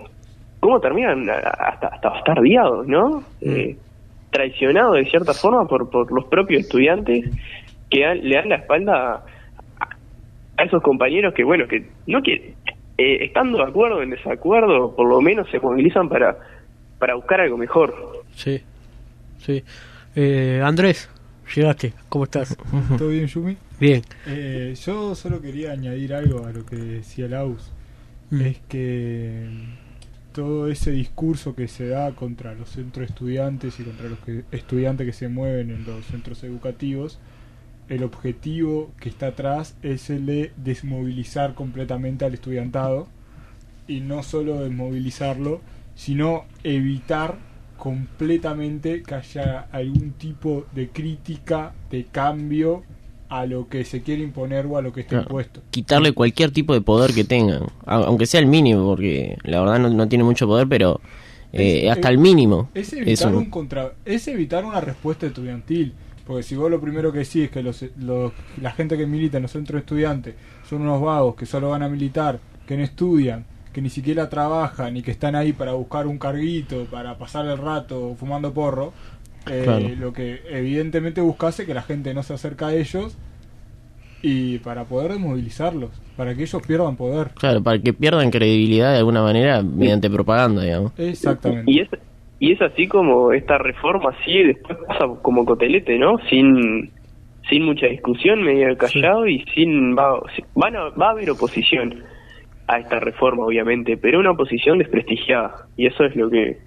cómo 0.60 0.80
terminan 0.80 1.28
hasta, 1.32 1.88
hasta 1.88 2.10
bastardeados, 2.10 2.88
¿no? 2.88 3.22
Mm. 3.42 3.50
Eh, 3.50 3.76
traicionados 4.30 4.98
de 4.98 5.06
cierta 5.06 5.34
forma 5.34 5.66
por, 5.66 5.90
por 5.90 6.12
los 6.12 6.26
propios 6.26 6.62
estudiantes 6.62 7.26
que 7.90 8.06
le 8.14 8.36
dan 8.36 8.50
la 8.50 8.58
espalda 8.58 9.26
a, 9.80 10.64
esos 10.64 10.84
compañeros 10.84 11.34
que, 11.34 11.44
bueno, 11.44 11.66
que 11.68 11.88
no 12.06 12.22
que 12.22 12.54
eh, 13.00 13.26
estando 13.26 13.58
de 13.58 13.64
acuerdo 13.64 13.98
o 13.98 14.04
en 14.04 14.12
desacuerdo, 14.12 14.96
por 14.96 15.10
lo 15.10 15.22
menos 15.22 15.50
se 15.50 15.60
movilizan 15.60 16.08
para, 16.08 16.38
para 17.00 17.16
buscar 17.16 17.42
algo 17.42 17.58
mejor. 17.58 17.96
Sí, 18.30 18.62
sí. 19.40 19.64
Eh, 20.20 20.64
Andrés, 20.66 21.10
llegaste, 21.56 21.94
¿cómo 22.10 22.24
estás? 22.24 22.58
¿Todo 22.98 23.10
bien, 23.10 23.28
Yumi? 23.28 23.56
Bien. 23.80 24.02
Eh, 24.26 24.74
yo 24.84 25.14
solo 25.14 25.40
quería 25.44 25.74
añadir 25.74 26.12
algo 26.16 26.48
a 26.48 26.52
lo 26.52 26.66
que 26.66 26.76
decía 26.76 27.28
Laus. 27.28 27.72
Mm. 28.32 28.42
Es 28.42 28.58
que 28.68 29.48
todo 30.34 30.72
ese 30.72 30.90
discurso 30.90 31.54
que 31.54 31.68
se 31.68 31.88
da 31.90 32.16
contra 32.16 32.56
los 32.56 32.70
centros 32.70 33.08
estudiantes 33.08 33.80
y 33.80 33.84
contra 33.84 34.10
los 34.10 34.18
estudiantes 34.52 35.06
que 35.06 35.14
se 35.14 35.30
mueven 35.30 35.70
en 35.70 35.86
los 35.86 36.04
centros 36.08 36.44
educativos, 36.44 37.20
el 37.88 38.02
objetivo 38.02 38.92
que 39.00 39.10
está 39.10 39.28
atrás 39.28 39.78
es 39.84 40.10
el 40.10 40.26
de 40.26 40.52
desmovilizar 40.58 41.54
completamente 41.54 42.26
al 42.26 42.34
estudiantado 42.34 43.08
y 43.88 44.00
no 44.00 44.24
solo 44.24 44.62
desmovilizarlo, 44.62 45.62
sino 45.94 46.46
evitar 46.64 47.38
completamente 47.78 49.04
que 49.04 49.16
haya 49.16 49.68
algún 49.72 50.12
tipo 50.14 50.66
de 50.74 50.90
crítica, 50.90 51.74
de 51.90 52.06
cambio 52.06 52.84
a 53.30 53.46
lo 53.46 53.68
que 53.68 53.84
se 53.84 54.02
quiere 54.02 54.24
imponer 54.24 54.66
o 54.66 54.78
a 54.78 54.82
lo 54.82 54.94
que 54.94 55.02
está 55.02 55.18
impuesto. 55.18 55.62
Quitarle 55.70 56.14
cualquier 56.14 56.52
tipo 56.52 56.74
de 56.74 56.82
poder 56.82 57.14
que 57.14 57.24
tengan, 57.24 57.64
aunque 57.86 58.26
sea 58.26 58.40
el 58.40 58.48
mínimo, 58.48 58.86
porque 58.86 59.38
la 59.44 59.62
verdad 59.62 59.80
no, 59.80 60.08
tiene 60.08 60.24
mucho 60.24 60.48
poder, 60.48 60.68
pero 60.68 61.02
eh, 61.54 61.90
hasta 61.90 62.10
el 62.10 62.18
mínimo. 62.18 62.70
Es 62.74 62.94
evitar, 62.94 63.36
un 63.36 63.50
contra, 63.50 63.94
es 64.06 64.28
evitar 64.28 64.66
una 64.66 64.82
respuesta 64.82 65.28
estudiantil. 65.28 65.94
Porque 66.26 66.44
si 66.44 66.56
vos 66.56 66.70
lo 66.70 66.82
primero 66.82 67.14
que 67.14 67.20
decís 67.20 67.46
es 67.46 67.52
que 67.52 67.64
los, 67.64 67.86
la 68.62 68.72
gente 68.72 68.98
que 68.98 69.08
milita 69.08 69.38
en 69.38 69.44
los 69.44 69.52
centros 69.52 69.80
estudiantes 69.80 70.36
son 70.68 70.82
unos 70.82 71.02
vagos 71.02 71.36
que 71.36 71.46
solo 71.46 71.70
van 71.70 71.84
a 71.84 71.90
militar, 71.90 72.42
que 72.68 72.76
no 72.76 72.84
estudian, 72.84 73.46
que 73.78 73.82
ni 73.84 73.92
siquiera 73.92 74.28
trabajan 74.28 74.98
y 74.98 75.04
que 75.04 75.12
están 75.12 75.36
ahí 75.36 75.54
para 75.54 75.74
buscar 75.74 76.08
un 76.08 76.18
carguito, 76.18 76.86
para 76.86 77.16
pasar 77.16 77.46
el 77.46 77.60
rato 77.60 78.16
fumando 78.20 78.52
porro, 78.52 78.92
eh, 79.52 79.96
lo 80.00 80.12
que 80.12 80.42
evidentemente 80.50 81.22
buscase 81.22 81.64
que 81.64 81.76
la 81.76 81.84
gente 81.84 82.12
no 82.16 82.24
se 82.24 82.34
acerca 82.34 82.70
a 82.70 82.74
ellos 82.74 83.16
y 84.24 84.58
para 84.58 84.86
poder 84.86 85.12
desmovilizarlos, 85.12 85.92
para 86.16 86.34
que 86.34 86.42
ellos 86.42 86.60
pierdan 86.66 86.96
poder. 86.96 87.28
Claro, 87.36 87.62
para 87.62 87.78
que 87.78 87.94
pierdan 87.94 88.32
credibilidad 88.32 88.94
de 88.94 88.98
alguna 88.98 89.22
manera 89.22 89.62
mediante 89.62 90.10
propaganda, 90.10 90.64
digamos. 90.64 90.92
Exactamente. 90.98 91.72
Y 91.72 91.82
es, 91.82 91.90
y 92.40 92.54
es 92.54 92.62
así 92.64 92.88
como 92.88 93.32
esta 93.32 93.60
reforma 93.60 94.10
sigue 94.26 94.56
después 94.56 94.76
pasa 94.88 95.06
como 95.22 95.46
cotelete, 95.46 96.00
¿no? 96.00 96.18
Sin 96.32 96.90
sin 97.48 97.64
mucha 97.64 97.86
discusión, 97.86 98.42
medio 98.42 98.76
callado 98.76 99.28
y 99.28 99.46
sin 99.54 99.96
va, 99.96 100.20
van 100.56 100.74
va 100.74 101.10
a 101.10 101.12
haber 101.12 101.30
oposición 101.30 102.17
a 102.68 102.80
esta 102.80 103.00
reforma, 103.00 103.46
obviamente, 103.46 103.98
pero 103.98 104.20
una 104.20 104.32
oposición 104.32 104.78
desprestigiada. 104.78 105.68
Y 105.78 105.88
eso 105.88 106.04
es 106.04 106.16
lo 106.16 106.30
que 106.30 106.58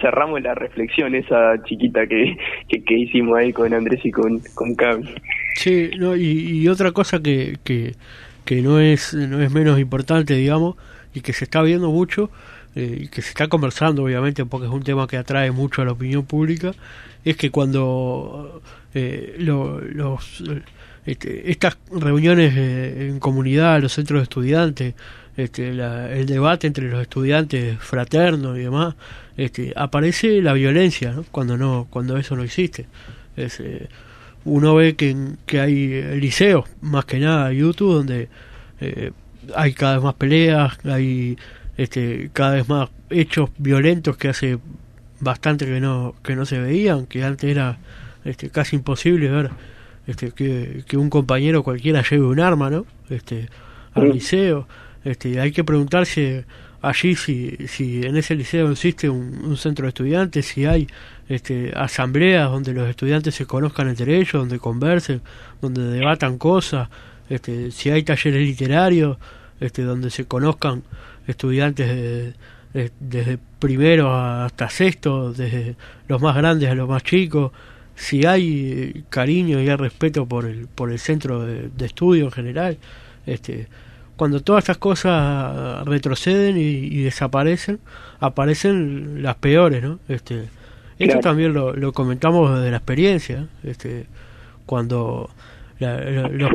cerramos 0.00 0.42
la 0.42 0.54
reflexión 0.54 1.14
esa 1.14 1.62
chiquita 1.64 2.06
que, 2.06 2.36
que, 2.68 2.94
hicimos 2.94 3.38
ahí 3.38 3.52
con 3.52 3.72
Andrés 3.72 4.00
y 4.04 4.10
con, 4.10 4.40
con 4.54 4.76
Sí, 5.54 5.90
no, 5.98 6.14
y, 6.14 6.68
otra 6.68 6.92
cosa 6.92 7.20
que, 7.20 7.56
que, 7.64 7.94
que 8.44 8.62
no 8.62 8.78
es 8.78 9.14
no 9.14 9.42
es 9.42 9.52
menos 9.52 9.80
importante, 9.80 10.34
digamos, 10.34 10.76
y 11.14 11.22
que 11.22 11.32
se 11.32 11.44
está 11.44 11.62
viendo 11.62 11.90
mucho 11.90 12.30
eh, 12.80 13.08
que 13.10 13.22
se 13.22 13.30
está 13.30 13.48
conversando 13.48 14.04
obviamente 14.04 14.44
porque 14.44 14.66
es 14.66 14.72
un 14.72 14.84
tema 14.84 15.08
que 15.08 15.16
atrae 15.16 15.50
mucho 15.50 15.82
a 15.82 15.84
la 15.84 15.92
opinión 15.92 16.24
pública, 16.24 16.72
es 17.24 17.36
que 17.36 17.50
cuando 17.50 18.62
eh, 18.94 19.34
los, 19.38 20.44
este, 21.06 21.50
estas 21.50 21.78
reuniones 21.90 22.54
eh, 22.56 23.08
en 23.08 23.18
comunidad, 23.18 23.80
los 23.80 23.92
centros 23.92 24.20
de 24.20 24.22
estudiantes, 24.24 24.94
este, 25.36 25.68
el 25.68 26.26
debate 26.26 26.66
entre 26.66 26.88
los 26.90 27.00
estudiantes 27.00 27.78
fraternos 27.78 28.58
y 28.58 28.62
demás, 28.62 28.94
este, 29.36 29.72
aparece 29.76 30.42
la 30.42 30.52
violencia 30.52 31.14
cuando 31.30 31.56
no 31.56 31.86
cuando 31.90 32.16
eso 32.16 32.34
no 32.34 32.42
existe. 32.42 32.86
Es, 33.36 33.62
uno 34.44 34.74
ve 34.74 34.96
que, 34.96 35.14
que 35.46 35.60
hay 35.60 36.20
liceos, 36.20 36.64
más 36.80 37.04
que 37.04 37.18
nada 37.20 37.52
YouTube, 37.52 37.94
donde 37.94 38.28
hay 39.54 39.72
cada 39.74 39.94
vez 39.94 40.02
más 40.04 40.14
peleas, 40.14 40.78
hay 40.84 41.36
este, 41.76 42.30
cada 42.32 42.54
vez 42.54 42.68
más 42.68 42.90
hechos 43.10 43.50
violentos 43.56 44.16
que 44.16 44.28
hace 44.28 44.58
bastante 45.20 45.64
que 45.64 45.80
no 45.80 46.14
que 46.22 46.36
no 46.36 46.44
se 46.44 46.58
veían 46.58 47.06
que 47.06 47.24
antes 47.24 47.50
era 47.50 47.78
este, 48.24 48.50
casi 48.50 48.76
imposible 48.76 49.30
ver 49.30 49.50
este, 50.08 50.32
que, 50.32 50.96
un 50.96 51.10
compañero 51.10 51.62
cualquiera 51.62 52.02
lleve 52.02 52.24
un 52.24 52.40
arma 52.40 52.70
no 52.70 52.86
este 53.10 53.48
al 53.92 54.10
liceo. 54.10 54.66
Este 55.04 55.38
hay 55.38 55.52
que 55.52 55.62
preguntarse 55.62 56.44
allí 56.82 57.14
si, 57.14 57.56
si 57.68 58.02
en 58.04 58.16
ese 58.16 58.34
liceo 58.34 58.70
existe 58.70 59.08
un, 59.08 59.56
centro 59.56 59.84
de 59.84 59.90
estudiantes 59.90 60.46
si 60.46 60.64
hay 60.64 60.88
este, 61.28 61.72
asambleas 61.76 62.50
donde 62.50 62.72
los 62.72 62.88
estudiantes 62.88 63.34
se 63.34 63.46
conozcan 63.46 63.88
entre 63.88 64.16
ellos 64.16 64.32
donde 64.32 64.58
conversen 64.58 65.20
donde 65.60 65.82
debatan 65.82 66.38
cosas 66.38 66.88
este, 67.28 67.70
si 67.70 67.90
hay 67.90 68.02
talleres 68.02 68.40
literarios 68.40 69.18
este, 69.60 69.82
donde 69.82 70.10
se 70.10 70.24
conozcan 70.26 70.84
estudiantes 71.26 72.34
desde 72.72 73.38
primero 73.58 74.14
hasta 74.14 74.68
sexto, 74.68 75.32
desde 75.32 75.76
los 76.06 76.20
más 76.20 76.36
grandes 76.36 76.70
a 76.70 76.74
los 76.74 76.88
más 76.88 77.02
chicos, 77.02 77.52
si 77.98 78.24
hay 78.24 79.04
cariño 79.08 79.60
y 79.60 79.68
hay 79.68 79.76
respeto 79.76 80.26
por 80.26 80.46
el, 80.46 80.68
por 80.68 80.90
el 80.90 80.98
centro 80.98 81.44
de, 81.44 81.70
estudio 81.84 82.26
en 82.26 82.30
general, 82.30 82.78
este, 83.26 83.66
cuando 84.16 84.40
todas 84.40 84.64
estas 84.64 84.78
cosas 84.78 85.84
retroceden 85.86 86.56
y, 86.56 87.02
desaparecen, 87.02 87.80
aparecen 88.20 89.22
las 89.22 89.36
peores, 89.36 89.82
¿no? 89.82 89.98
Este, 90.08 90.48
esto 90.98 91.20
también 91.20 91.52
lo, 91.52 91.74
lo, 91.74 91.92
comentamos 91.92 92.56
desde 92.56 92.70
la 92.70 92.78
experiencia, 92.78 93.46
este, 93.62 94.06
cuando 94.66 95.30
los, 95.78 96.50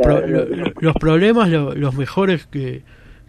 los, 0.81 0.95
problemas, 0.95 1.49
los 1.49 1.93
mejores 1.95 2.45
que 2.47 2.83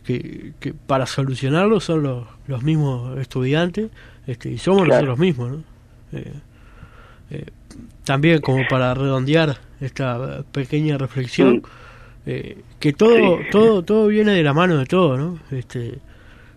que, 0.05 0.75
para 0.87 1.07
solucionarlo 1.07 1.81
son 1.81 2.03
los, 2.03 2.27
los 2.47 2.63
mismos 2.63 3.19
estudiantes 3.19 3.91
este, 4.27 4.51
y 4.51 4.59
somos 4.59 4.87
nosotros 4.87 5.19
mismos. 5.19 5.51
¿no? 5.51 5.63
Eh, 6.13 6.33
eh, 7.31 7.47
también 8.05 8.41
como 8.41 8.67
para 8.69 8.95
redondear 8.95 9.59
esta 9.81 10.45
pequeña 10.53 10.99
reflexión, 10.99 11.63
eh, 12.27 12.59
que 12.81 12.93
todo, 12.93 13.41
todo, 13.51 13.83
todo 13.83 14.07
viene 14.09 14.33
de 14.33 14.43
la 14.43 14.55
mano 14.55 14.79
de 14.79 14.87
todo, 14.87 15.17
¿no? 15.17 15.39
Este, 15.51 15.99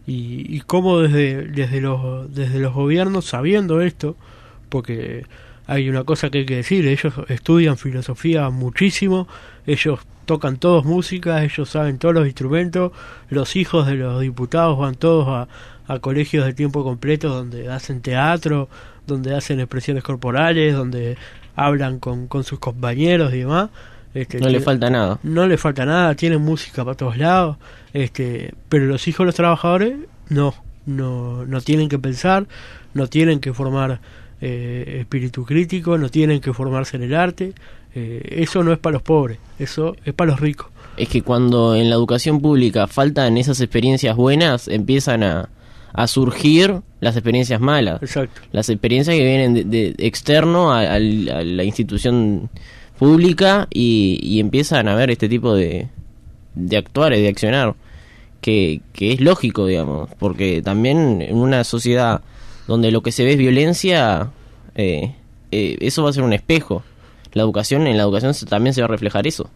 y, 0.06 0.56
y 0.56 0.62
cómo 0.62 1.00
desde, 1.00 1.48
desde, 1.48 1.82
los, 1.82 2.34
desde 2.34 2.60
los 2.60 2.74
gobiernos, 2.74 3.26
sabiendo 3.26 3.82
esto, 3.82 4.16
porque 4.70 5.26
hay 5.68 5.90
una 5.90 6.06
cosa 6.06 6.30
que 6.30 6.40
hay 6.40 6.46
que 6.46 6.56
decir, 6.58 6.88
ellos 6.88 7.14
estudian 7.28 7.78
filosofía 7.78 8.50
muchísimo, 8.50 9.28
ellos 9.66 10.00
tocan 10.26 10.58
todos 10.58 10.86
música, 10.86 11.44
ellos 11.44 11.70
saben 11.70 12.00
todos 12.00 12.16
los 12.16 12.26
instrumentos, 12.26 12.92
los 13.30 13.56
hijos 13.56 13.88
de 13.88 13.96
los 13.96 14.22
diputados 14.22 14.78
van 14.78 14.96
todos 14.96 15.28
a, 15.28 15.48
colegios 16.02 16.46
de 16.46 16.54
tiempo 16.54 16.84
completo 16.84 17.30
donde 17.30 17.70
hacen 17.70 18.02
teatro, 18.02 18.70
donde 19.06 19.36
hacen 19.36 19.60
expresiones 19.60 20.04
corporales, 20.04 20.76
donde 20.76 21.18
hablan 21.56 22.00
con, 22.00 22.28
con 22.28 22.44
sus 22.44 22.60
compañeros 22.60 23.34
y 23.34 23.40
demás. 23.40 23.70
Este, 24.14 24.40
no 24.40 24.50
le 24.50 24.60
falta 24.60 24.90
nada. 24.90 25.20
No 25.24 25.48
le 25.48 25.58
falta 25.58 25.86
nada, 25.86 26.16
tienen 26.16 26.42
música 26.42 26.84
para 26.84 26.98
todos 26.98 27.18
lados, 27.18 27.58
este, 27.94 28.54
pero 28.70 28.86
los 28.86 29.08
hijos 29.08 29.20
de 29.20 29.26
los 29.28 29.36
trabajadores 29.36 29.96
no, 30.30 30.54
no, 30.86 31.46
no 31.46 31.62
tienen 31.62 31.88
que 31.90 32.00
pensar, 32.00 32.48
no 32.94 33.08
tienen 33.08 33.40
que 33.40 33.54
formar 33.54 34.00
eh, 34.42 34.98
espíritu 35.02 35.46
crítico, 35.46 35.98
no 35.98 36.10
tienen 36.10 36.42
que 36.42 36.54
formarse 36.54 36.98
en 36.98 37.04
el 37.04 37.16
arte, 37.16 37.54
eh, 37.94 38.22
eso 38.44 38.64
no 38.64 38.72
es 38.72 38.80
para 38.80 38.94
los 38.94 39.04
pobres, 39.04 39.40
eso 39.60 39.96
es 40.04 40.14
para 40.14 40.32
los 40.32 40.40
ricos. 40.40 40.68
Es 40.98 41.10
que 41.10 41.22
cuando 41.22 41.76
en 41.76 41.90
la 41.90 41.96
educación 41.96 42.42
pública 42.42 42.88
faltan 42.88 43.38
esas 43.38 43.62
experiencias 43.62 44.16
buenas, 44.16 44.68
empiezan 44.68 45.24
a, 45.24 45.50
surgir 46.06 46.82
las 47.00 47.16
experiencias 47.16 47.60
malas. 47.60 48.04
Exacto. 48.04 48.42
Las 48.52 48.70
experiencias 48.70 49.16
que 49.16 49.24
vienen 49.24 49.72
de, 49.72 49.96
externo 49.98 50.72
a, 50.72 51.00
la 51.00 51.64
institución 51.64 52.50
pública 53.00 53.68
y, 53.72 54.40
empiezan 54.40 54.88
a 54.88 54.96
ver 54.96 55.10
este 55.10 55.28
tipo 55.28 55.56
de, 55.56 55.88
de 56.54 56.78
actuar 56.78 57.14
y 57.14 57.22
de 57.22 57.30
accionar. 57.30 57.74
que, 58.42 58.82
que 58.94 59.14
es 59.14 59.22
lógico, 59.22 59.66
digamos, 59.66 60.10
porque 60.20 60.62
también 60.62 61.24
en 61.24 61.36
una 61.36 61.64
sociedad 61.64 62.22
donde 62.68 62.92
lo 62.92 63.02
que 63.02 63.12
se 63.12 63.24
ve 63.24 63.32
es 63.32 63.38
violencia, 63.38 64.30
eh, 64.76 65.16
eh, 65.52 65.78
eso 65.80 66.04
va 66.04 66.10
a 66.10 66.14
ser 66.14 66.24
un 66.24 66.34
espejo. 66.34 66.84
La 67.34 67.42
educación, 67.42 67.88
en 67.88 67.98
la 67.98 68.04
educación 68.04 68.34
también 68.48 68.74
se 68.74 68.82
va 68.82 68.86
a 68.86 68.90
reflejar 68.90 69.26
eso. 69.26 69.50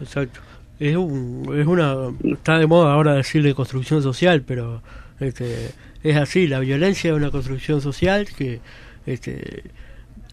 Exacto. 0.00 0.40
Es, 0.78 0.96
un, 0.96 1.54
es 1.58 1.66
una 1.66 1.94
está 2.24 2.58
de 2.58 2.66
moda 2.66 2.92
ahora 2.92 3.14
decirle 3.14 3.54
construcción 3.54 4.02
social, 4.02 4.42
pero 4.42 4.82
este, 5.20 5.70
es 6.02 6.16
así. 6.16 6.46
La 6.46 6.60
violencia 6.60 7.10
es 7.10 7.16
una 7.16 7.30
construcción 7.30 7.80
social 7.80 8.28
que 8.36 8.60
este, 9.06 9.64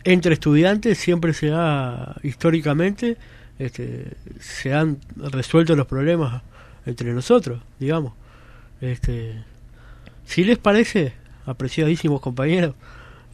entre 0.04 0.34
estudiantes 0.34 0.98
siempre 0.98 1.34
se 1.34 1.52
ha 1.54 2.16
históricamente 2.24 3.18
este, 3.60 4.08
se 4.40 4.74
han 4.74 4.98
resuelto 5.16 5.76
los 5.76 5.88
problemas 5.88 6.42
entre 6.86 7.14
nosotros, 7.14 7.62
digamos. 7.80 8.14
Este, 8.82 9.44
si 10.26 10.44
les 10.44 10.58
parece, 10.58 11.14
apreciadísimos 11.46 12.22
compañeros, 12.22 12.76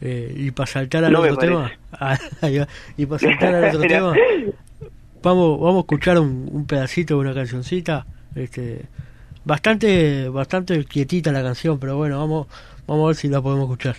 eh, 0.00 0.32
y 0.36 0.50
para 0.50 0.66
saltar 0.66 1.04
al 1.04 1.12
No 1.12 1.20
otro 1.20 1.36
tema, 1.36 1.72
y 2.96 3.06
para 3.06 3.18
saltar 3.18 3.54
al 3.54 3.76
otro 3.76 3.80
tema, 3.88 4.14
vamos 5.22 5.60
vamos 5.60 5.76
a 5.76 5.80
escuchar 5.80 6.18
un, 6.18 6.48
un 6.50 6.66
pedacito 6.66 7.14
de 7.14 7.20
una 7.20 7.34
cancioncita 7.34 8.06
este 8.34 8.82
bastante 9.44 10.28
bastante 10.28 10.84
quietita 10.84 11.32
la 11.32 11.42
canción 11.42 11.78
pero 11.78 11.96
bueno 11.96 12.18
vamos 12.18 12.46
vamos 12.86 13.04
a 13.04 13.06
ver 13.08 13.16
si 13.16 13.28
la 13.28 13.40
podemos 13.40 13.64
escuchar 13.64 13.96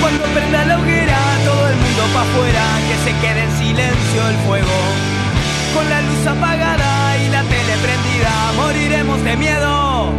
Cuando 0.00 0.24
prenda 0.26 0.64
la 0.64 0.78
hoguera, 0.78 1.18
todo 1.44 1.68
el 1.68 1.76
mundo 1.76 2.02
pa' 2.14 2.22
afuera, 2.22 2.64
que 2.88 2.96
se 3.04 3.18
quede 3.20 3.42
en 3.42 3.50
silencio 3.58 4.28
el 4.28 4.36
fuego. 4.46 4.78
Con 5.74 5.90
la 5.90 6.00
luz 6.00 6.26
apagada 6.26 7.18
y 7.18 7.28
la 7.30 7.42
tele 7.42 7.74
prendida, 7.82 8.52
moriremos 8.56 9.24
de 9.24 9.36
miedo. 9.36 10.17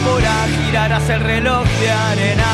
Evapora, 0.00 0.46
girarás 0.64 1.08
el 1.08 1.20
reloj 1.20 1.66
de 1.80 1.90
arena. 1.90 2.44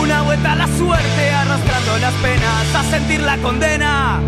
Una 0.00 0.22
vuelta 0.22 0.52
a 0.52 0.56
la 0.56 0.66
suerte 0.66 1.30
arrastrando 1.30 1.98
las 1.98 2.14
penas 2.14 2.74
a 2.74 2.82
sentir 2.90 3.20
la 3.20 3.36
condena. 3.38 4.20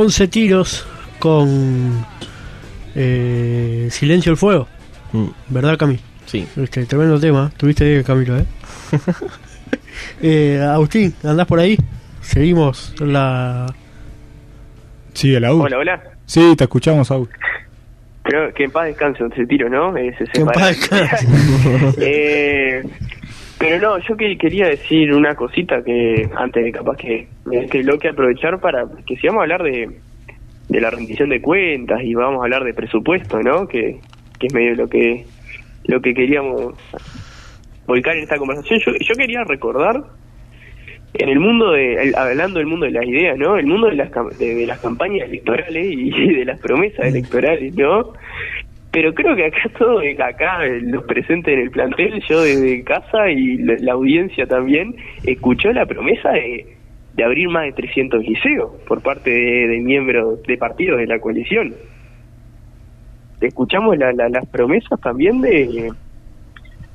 11 0.00 0.28
tiros 0.28 0.86
con 1.18 2.06
eh, 2.94 3.88
Silencio 3.90 4.32
el 4.32 4.38
Fuego 4.38 4.66
Mm, 5.12 5.26
¿verdad 5.48 5.76
Cami? 5.76 5.98
sí. 6.24 6.46
Este, 6.56 6.86
tremendo 6.86 7.18
tema 7.20 7.50
tuviste 7.56 7.84
ahí 7.98 8.04
Camilo 8.04 8.38
¿eh? 8.38 8.44
eh, 10.22 10.62
Agustín 10.72 11.12
¿andás 11.24 11.46
por 11.46 11.58
ahí? 11.58 11.76
seguimos 12.22 12.94
la 13.00 13.66
Sí, 15.12 15.34
el 15.34 15.44
AU. 15.44 15.62
Hola, 15.62 15.76
hola. 15.78 16.02
Sí, 16.24 16.54
te 16.56 16.64
escuchamos, 16.64 17.10
AU. 17.10 17.28
Creo 18.22 18.54
que 18.54 18.64
en 18.64 18.70
paz 18.70 18.86
descanse 18.86 19.24
ese 19.26 19.44
tiro, 19.44 19.68
¿no? 19.68 19.94
Eh, 19.96 20.14
se 20.16 20.24
Que 20.26 20.40
en 20.40 20.46
paz 20.46 20.68
descanse. 20.68 21.26
Eh, 22.00 22.82
pero 23.60 23.78
no, 23.78 23.98
yo 23.98 24.16
que 24.16 24.38
quería 24.38 24.68
decir 24.68 25.12
una 25.12 25.34
cosita 25.34 25.84
que 25.84 26.26
antes 26.34 26.64
de 26.64 26.72
capaz 26.72 26.96
que 26.96 27.28
este 27.52 27.82
bloque 27.82 28.08
aprovechar 28.08 28.58
para 28.58 28.86
que 29.06 29.16
si 29.16 29.26
vamos 29.26 29.40
a 29.40 29.42
hablar 29.42 29.62
de, 29.62 29.90
de 30.70 30.80
la 30.80 30.88
rendición 30.88 31.28
de 31.28 31.42
cuentas 31.42 32.00
y 32.02 32.14
vamos 32.14 32.40
a 32.40 32.44
hablar 32.44 32.64
de 32.64 32.72
presupuesto, 32.72 33.38
¿no? 33.42 33.68
Que, 33.68 33.98
que 34.38 34.46
es 34.46 34.54
medio 34.54 34.74
lo 34.76 34.88
que 34.88 35.26
lo 35.84 36.00
que 36.00 36.14
queríamos 36.14 36.74
volcar 37.86 38.16
en 38.16 38.22
esta 38.22 38.38
conversación. 38.38 38.80
Yo, 38.80 38.92
yo 38.98 39.14
quería 39.14 39.44
recordar 39.44 40.04
en 41.12 41.28
el 41.28 41.38
mundo 41.38 41.72
de 41.72 42.14
hablando 42.16 42.60
del 42.60 42.66
mundo 42.66 42.86
de 42.86 42.92
las 42.92 43.04
ideas, 43.04 43.36
¿no? 43.36 43.58
El 43.58 43.66
mundo 43.66 43.88
de 43.88 43.96
las 43.96 44.10
de, 44.38 44.54
de 44.54 44.66
las 44.66 44.80
campañas 44.80 45.28
electorales 45.28 45.86
y 45.86 46.32
de 46.32 46.46
las 46.46 46.58
promesas 46.60 47.04
electorales, 47.04 47.74
¿no? 47.74 48.14
Pero 48.92 49.14
creo 49.14 49.36
que 49.36 49.46
acá 49.46 49.70
todo, 49.78 50.00
acá 50.24 50.64
los 50.82 51.04
presentes 51.04 51.54
en 51.54 51.60
el 51.60 51.70
plantel, 51.70 52.20
yo 52.28 52.42
desde 52.42 52.82
casa 52.82 53.30
y 53.30 53.56
la, 53.58 53.74
la 53.78 53.92
audiencia 53.92 54.46
también, 54.46 54.94
escuchó 55.24 55.72
la 55.72 55.86
promesa 55.86 56.30
de, 56.32 56.76
de 57.14 57.24
abrir 57.24 57.48
más 57.48 57.64
de 57.66 57.72
300 57.72 58.24
liceos 58.24 58.72
por 58.88 59.00
parte 59.00 59.30
de, 59.30 59.68
de 59.68 59.78
miembros 59.78 60.42
de 60.42 60.56
partidos 60.56 60.98
de 60.98 61.06
la 61.06 61.20
coalición. 61.20 61.72
Escuchamos 63.40 63.96
la- 63.96 64.12
la- 64.12 64.28
las 64.28 64.46
promesas 64.46 65.00
también 65.00 65.40
de, 65.40 65.90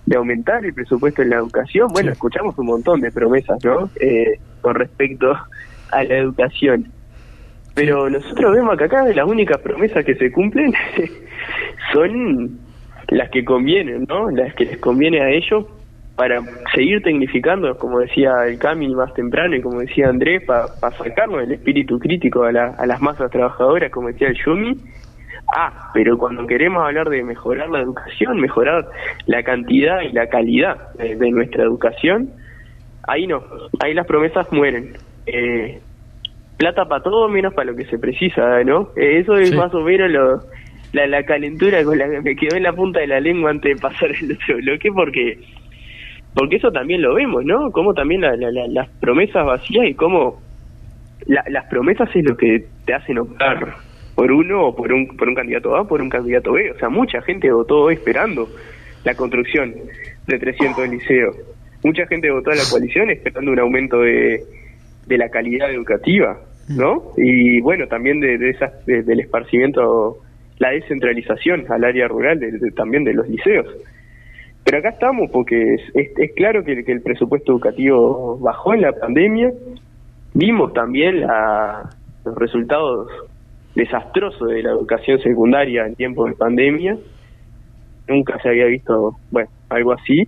de 0.05 0.15
aumentar 0.17 0.63
el 0.65 0.73
presupuesto 0.73 1.21
en 1.21 1.29
la 1.31 1.37
educación. 1.37 1.87
Bueno, 1.91 2.11
escuchamos 2.11 2.57
un 2.59 2.67
montón 2.67 3.01
de 3.01 3.11
promesas, 3.11 3.63
¿no? 3.63 3.89
Eh, 3.99 4.37
con 4.61 4.75
respecto 4.75 5.33
a 5.91 6.03
la 6.03 6.17
educación. 6.17 6.87
Pero 7.73 8.09
nosotros 8.09 8.53
vemos 8.53 8.77
que 8.77 8.85
acá 8.85 9.03
las 9.07 9.27
únicas 9.27 9.57
promesas 9.59 10.05
que 10.05 10.15
se 10.15 10.31
cumplen 10.31 10.73
son 11.95 12.59
las 13.09 13.29
que 13.29 13.43
convienen, 13.45 14.05
¿no? 14.09 14.29
Las 14.31 14.53
que 14.55 14.65
les 14.65 14.79
conviene 14.79 15.21
a 15.21 15.29
ellos 15.29 15.65
para 16.15 16.41
seguir 16.73 17.01
tecnificando, 17.01 17.77
como 17.77 17.99
decía 17.99 18.31
el 18.47 18.57
Cami 18.57 18.93
más 18.95 19.13
temprano 19.13 19.55
y 19.55 19.61
como 19.61 19.79
decía 19.81 20.07
Andrés, 20.09 20.43
para 20.45 20.69
sacarnos 20.97 21.43
el 21.43 21.51
espíritu 21.51 21.99
crítico 21.99 22.43
a, 22.43 22.51
la- 22.51 22.75
a 22.77 22.85
las 22.85 23.01
masas 23.01 23.29
trabajadoras, 23.31 23.91
como 23.91 24.07
decía 24.07 24.29
el 24.29 24.37
Yumi. 24.45 24.75
Ah, 25.55 25.91
pero 25.93 26.17
cuando 26.17 26.47
queremos 26.47 26.83
hablar 26.83 27.09
de 27.09 27.23
mejorar 27.23 27.69
la 27.69 27.79
educación, 27.81 28.39
mejorar 28.39 28.85
la 29.27 29.43
cantidad 29.43 30.01
y 30.01 30.11
la 30.11 30.27
calidad 30.27 30.77
de, 30.97 31.15
de 31.15 31.29
nuestra 31.31 31.63
educación, 31.63 32.29
ahí 33.07 33.27
no, 33.27 33.43
ahí 33.83 33.93
las 33.93 34.07
promesas 34.07 34.47
mueren. 34.51 34.97
Eh, 35.27 35.81
plata 36.57 36.85
para 36.85 37.03
todo 37.03 37.27
menos 37.29 37.53
para 37.53 37.71
lo 37.71 37.75
que 37.77 37.85
se 37.85 37.99
precisa, 37.99 38.63
¿no? 38.63 38.89
Eh, 38.95 39.19
eso 39.19 39.35
es 39.35 39.51
Sí. 39.51 39.55
más 39.57 39.73
o 39.73 39.81
menos 39.81 40.09
lo, 40.09 40.39
la, 40.95 41.07
la 41.07 41.23
calentura 41.23 41.83
con 41.83 41.97
la 41.97 42.09
que 42.09 42.21
me 42.21 42.35
quedó 42.35 42.55
en 42.55 42.63
la 42.63 42.73
punta 42.73 42.99
de 43.01 43.07
la 43.07 43.19
lengua 43.19 43.51
antes 43.51 43.75
de 43.75 43.81
pasar 43.81 44.09
el 44.21 44.31
otro 44.31 44.57
bloque, 44.57 44.89
porque 44.91 45.37
porque 46.33 46.57
eso 46.57 46.69
también 46.71 47.01
lo 47.01 47.13
vemos, 47.15 47.45
¿no? 47.45 47.71
Como 47.71 47.93
también 47.93 48.21
la- 48.21 48.35
la- 48.35 48.51
la- 48.51 48.67
las 48.67 48.89
promesas 48.99 49.45
vacías 49.45 49.85
y 49.87 49.93
cómo 49.93 50.41
la- 51.27 51.45
las 51.49 51.65
promesas 51.69 52.09
es 52.13 52.23
lo 52.25 52.35
que 52.35 52.65
te 52.85 52.93
hacen 52.93 53.17
optar 53.19 53.75
por 54.15 54.31
uno 54.31 54.67
o 54.67 54.75
por 54.75 54.91
un, 54.91 55.07
por 55.17 55.27
un 55.29 55.35
candidato 55.35 55.75
A 55.75 55.81
o 55.81 55.87
por 55.87 56.01
un 56.01 56.09
candidato 56.09 56.51
B. 56.53 56.71
O 56.71 56.77
sea, 56.79 56.89
mucha 56.89 57.21
gente 57.21 57.51
votó 57.51 57.89
esperando 57.89 58.47
la 59.05 59.15
construcción 59.15 59.73
de 60.27 60.39
300 60.39 60.89
liceos. 60.89 61.35
Mucha 61.83 62.05
gente 62.07 62.29
votó 62.31 62.51
a 62.51 62.55
la 62.55 62.63
coalición 62.69 63.09
esperando 63.11 63.51
un 63.51 63.59
aumento 63.59 64.01
de, 64.01 64.41
de 65.07 65.17
la 65.17 65.29
calidad 65.29 65.71
educativa, 65.71 66.37
¿no? 66.69 67.11
Y 67.17 67.61
bueno, 67.61 67.87
también 67.87 68.19
de, 68.19 68.37
de 68.37 68.49
esas, 68.49 68.85
de- 68.85 69.03
del 69.03 69.19
esparcimiento, 69.21 70.17
la 70.59 70.71
descentralización 70.71 71.65
al 71.69 71.83
área 71.83 72.07
rural 72.07 72.39
de- 72.39 72.71
también 72.71 73.03
de 73.03 73.13
los 73.13 73.27
liceos. 73.27 73.67
Pero 74.63 74.79
acá 74.79 74.89
estamos 74.89 75.29
porque 75.31 75.75
es, 75.75 75.81
es- 75.93 76.17
es 76.17 76.31
claro 76.35 76.63
que, 76.63 76.83
que 76.83 76.91
el 76.91 77.01
presupuesto 77.01 77.51
educativo 77.51 78.37
bajó 78.39 78.73
en 78.73 78.81
la 78.81 78.93
pandemia. 78.93 79.51
Vimos 80.33 80.73
también 80.73 81.21
la- 81.21 81.89
los 82.25 82.35
resultados 82.35 83.07
desastrosos 83.75 84.49
de 84.49 84.63
la 84.63 84.71
educación 84.71 85.19
secundaria 85.19 85.85
en 85.85 85.95
tiempos 85.95 86.29
de 86.29 86.35
pandemia. 86.35 86.97
nunca 88.07 88.39
se 88.39 88.49
había 88.49 88.65
visto, 88.65 89.17
bueno, 89.31 89.49
algo 89.69 89.91
así. 89.93 90.27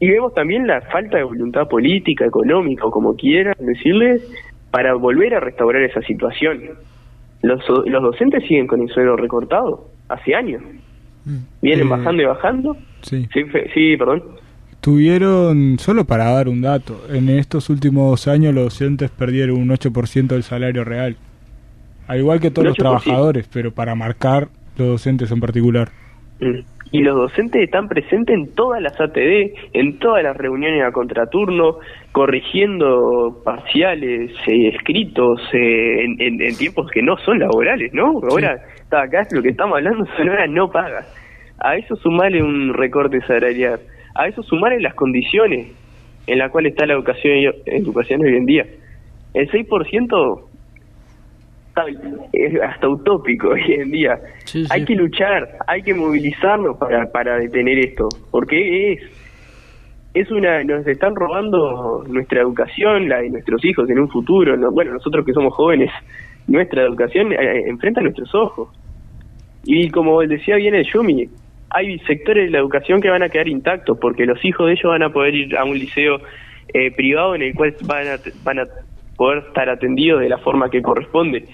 Y 0.00 0.10
vemos 0.10 0.34
también 0.34 0.66
la 0.66 0.82
falta 0.82 1.16
de 1.16 1.24
voluntad 1.24 1.66
política, 1.66 2.26
económica, 2.26 2.84
o 2.84 2.90
como 2.90 3.16
quieran 3.16 3.54
decirles, 3.58 4.22
para 4.70 4.92
volver 4.94 5.34
a 5.34 5.40
restaurar 5.40 5.82
esa 5.82 6.02
situación. 6.02 6.60
Los, 7.42 7.60
los 7.86 8.02
docentes 8.02 8.42
siguen 8.48 8.66
con 8.66 8.80
el 8.82 8.88
suelo 8.88 9.16
recortado, 9.16 9.88
hace 10.08 10.34
años. 10.34 10.62
Vienen 11.62 11.86
Eh, 11.86 11.90
bajando 11.90 12.22
y 12.22 12.26
bajando. 12.26 12.76
Sí. 13.02 13.28
Sí, 13.32 13.44
fe- 13.44 13.70
sí, 13.74 13.96
perdón. 13.96 14.22
Tuvieron, 14.80 15.78
solo 15.78 16.04
para 16.04 16.30
dar 16.30 16.48
un 16.48 16.62
dato, 16.62 17.00
en 17.10 17.28
estos 17.28 17.68
últimos 17.68 18.28
años 18.28 18.54
los 18.54 18.64
docentes 18.64 19.10
perdieron 19.10 19.58
un 19.58 19.68
8% 19.70 20.34
del 20.34 20.42
salario 20.44 20.84
real. 20.84 21.16
Al 22.06 22.18
igual 22.20 22.40
que 22.40 22.50
todos 22.50 22.68
los 22.68 22.76
8%. 22.76 22.78
trabajadores, 22.78 23.48
pero 23.52 23.72
para 23.72 23.94
marcar 23.94 24.48
los 24.78 24.88
docentes 24.88 25.30
en 25.30 25.40
particular. 25.40 25.90
Mm. 26.40 26.60
Y 26.90 27.02
los 27.02 27.16
docentes 27.16 27.62
están 27.62 27.86
presentes 27.86 28.34
en 28.34 28.54
todas 28.54 28.80
las 28.80 28.98
ATD, 28.98 29.52
en 29.74 29.98
todas 29.98 30.22
las 30.22 30.36
reuniones 30.36 30.82
a 30.84 30.90
contraturno, 30.90 31.78
corrigiendo 32.12 33.42
parciales, 33.44 34.30
eh, 34.46 34.68
escritos, 34.68 35.40
eh, 35.52 36.04
en, 36.04 36.20
en- 36.20 36.40
en 36.42 36.56
tiempos 36.56 36.90
que 36.90 37.02
no 37.02 37.16
son 37.18 37.38
laborales, 37.40 37.92
¿no? 37.92 38.20
Ahora, 38.30 38.56
está 38.80 39.02
acá 39.02 39.26
lo 39.32 39.42
que 39.42 39.50
estamos 39.50 39.76
hablando 39.76 40.06
son 40.16 40.28
horas 40.28 40.48
no 40.50 40.70
pagas. 40.70 41.06
A 41.60 41.76
eso 41.76 41.96
sumarle 41.96 42.42
un 42.42 42.72
recorte 42.72 43.20
salarial, 43.26 43.80
a 44.14 44.28
eso 44.28 44.42
sumarle 44.42 44.80
las 44.80 44.94
condiciones 44.94 45.66
en 46.26 46.38
las 46.38 46.50
cuales 46.50 46.72
está 46.72 46.86
la 46.86 46.94
educación, 46.94 47.52
educación 47.66 48.20
hoy 48.24 48.36
en 48.36 48.46
día. 48.46 48.64
El 49.34 49.50
6% 49.50 50.47
está- 51.86 52.28
es 52.32 52.60
hasta 52.62 52.88
utópico 52.88 53.48
hoy 53.52 53.62
en 53.72 53.90
día. 53.90 54.18
Sí, 54.44 54.64
hay 54.70 54.80
sí. 54.80 54.86
que 54.86 54.94
luchar, 54.94 55.48
hay 55.66 55.82
que 55.82 55.94
movilizarnos 55.94 56.76
para, 56.78 57.10
para 57.10 57.38
detener 57.38 57.78
esto, 57.78 58.08
porque 58.30 58.92
es 58.92 59.00
es 60.14 60.30
una 60.30 60.64
nos 60.64 60.86
están 60.86 61.14
robando 61.14 62.04
nuestra 62.08 62.40
educación, 62.40 63.08
la 63.08 63.18
de 63.20 63.30
nuestros 63.30 63.64
hijos 63.64 63.88
en 63.90 63.98
un 64.00 64.08
futuro. 64.08 64.56
¿no? 64.56 64.70
Bueno, 64.72 64.92
nosotros 64.92 65.24
que 65.24 65.32
somos 65.32 65.54
jóvenes, 65.54 65.90
nuestra 66.46 66.82
educación 66.82 67.32
eh, 67.32 67.64
enfrenta 67.68 68.00
a 68.00 68.04
nuestros 68.04 68.34
ojos. 68.34 68.68
Y 69.64 69.90
como 69.90 70.20
decía 70.22 70.56
bien 70.56 70.74
el 70.74 70.84
Yumi, 70.86 71.28
hay 71.70 71.98
sectores 72.00 72.46
de 72.46 72.50
la 72.50 72.58
educación 72.58 73.00
que 73.00 73.10
van 73.10 73.22
a 73.22 73.28
quedar 73.28 73.48
intactos 73.48 73.98
porque 74.00 74.24
los 74.24 74.42
hijos 74.44 74.66
de 74.66 74.72
ellos 74.72 74.90
van 74.90 75.02
a 75.02 75.10
poder 75.12 75.34
ir 75.34 75.56
a 75.56 75.64
un 75.64 75.78
liceo 75.78 76.18
eh, 76.72 76.90
privado 76.90 77.34
en 77.34 77.42
el 77.42 77.54
cual 77.54 77.74
van 77.84 78.08
a, 78.08 78.16
van 78.42 78.60
a 78.60 78.64
poder 79.16 79.44
estar 79.48 79.68
atendidos 79.68 80.20
de 80.20 80.28
la 80.30 80.38
forma 80.38 80.70
que 80.70 80.80
corresponde 80.80 81.44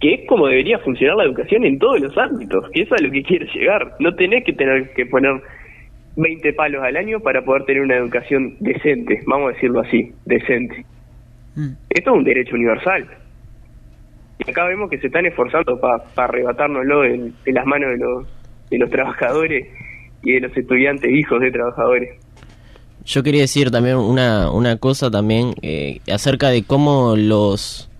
que 0.00 0.14
es 0.14 0.20
como 0.28 0.46
debería 0.46 0.78
funcionar 0.78 1.16
la 1.16 1.24
educación 1.24 1.64
en 1.64 1.78
todos 1.78 2.00
los 2.00 2.16
ámbitos, 2.16 2.70
que 2.72 2.82
eso 2.82 2.94
es 2.94 3.02
a 3.02 3.04
lo 3.04 3.10
que 3.10 3.22
quiere 3.22 3.46
llegar. 3.52 3.94
No 3.98 4.14
tenés 4.14 4.44
que 4.44 4.52
tener 4.52 4.92
que 4.94 5.06
poner 5.06 5.40
20 6.16 6.52
palos 6.52 6.82
al 6.82 6.96
año 6.96 7.20
para 7.20 7.42
poder 7.42 7.64
tener 7.64 7.82
una 7.82 7.96
educación 7.96 8.56
decente, 8.60 9.22
vamos 9.26 9.50
a 9.50 9.54
decirlo 9.54 9.80
así, 9.80 10.12
decente. 10.24 10.84
Mm. 11.56 11.70
Esto 11.90 12.10
es 12.10 12.16
un 12.16 12.24
derecho 12.24 12.54
universal. 12.54 13.06
Y 14.46 14.50
acá 14.50 14.66
vemos 14.66 14.88
que 14.88 14.98
se 14.98 15.08
están 15.08 15.26
esforzando 15.26 15.80
para 15.80 16.04
arrebatárnoslo 16.16 17.02
de, 17.02 17.32
de 17.44 17.52
las 17.52 17.66
manos 17.66 17.90
de 17.90 17.98
los, 17.98 18.26
de 18.70 18.78
los 18.78 18.90
trabajadores 18.90 19.66
y 20.22 20.32
de 20.34 20.40
los 20.40 20.56
estudiantes 20.56 21.10
hijos 21.10 21.40
de 21.40 21.50
trabajadores. 21.50 22.20
Yo 23.04 23.22
quería 23.22 23.40
decir 23.42 23.70
también 23.70 23.96
una, 23.96 24.50
una 24.50 24.76
cosa 24.76 25.10
también 25.10 25.54
eh, 25.62 26.00
acerca 26.12 26.50
de 26.50 26.62
cómo 26.62 27.16
los 27.16 27.90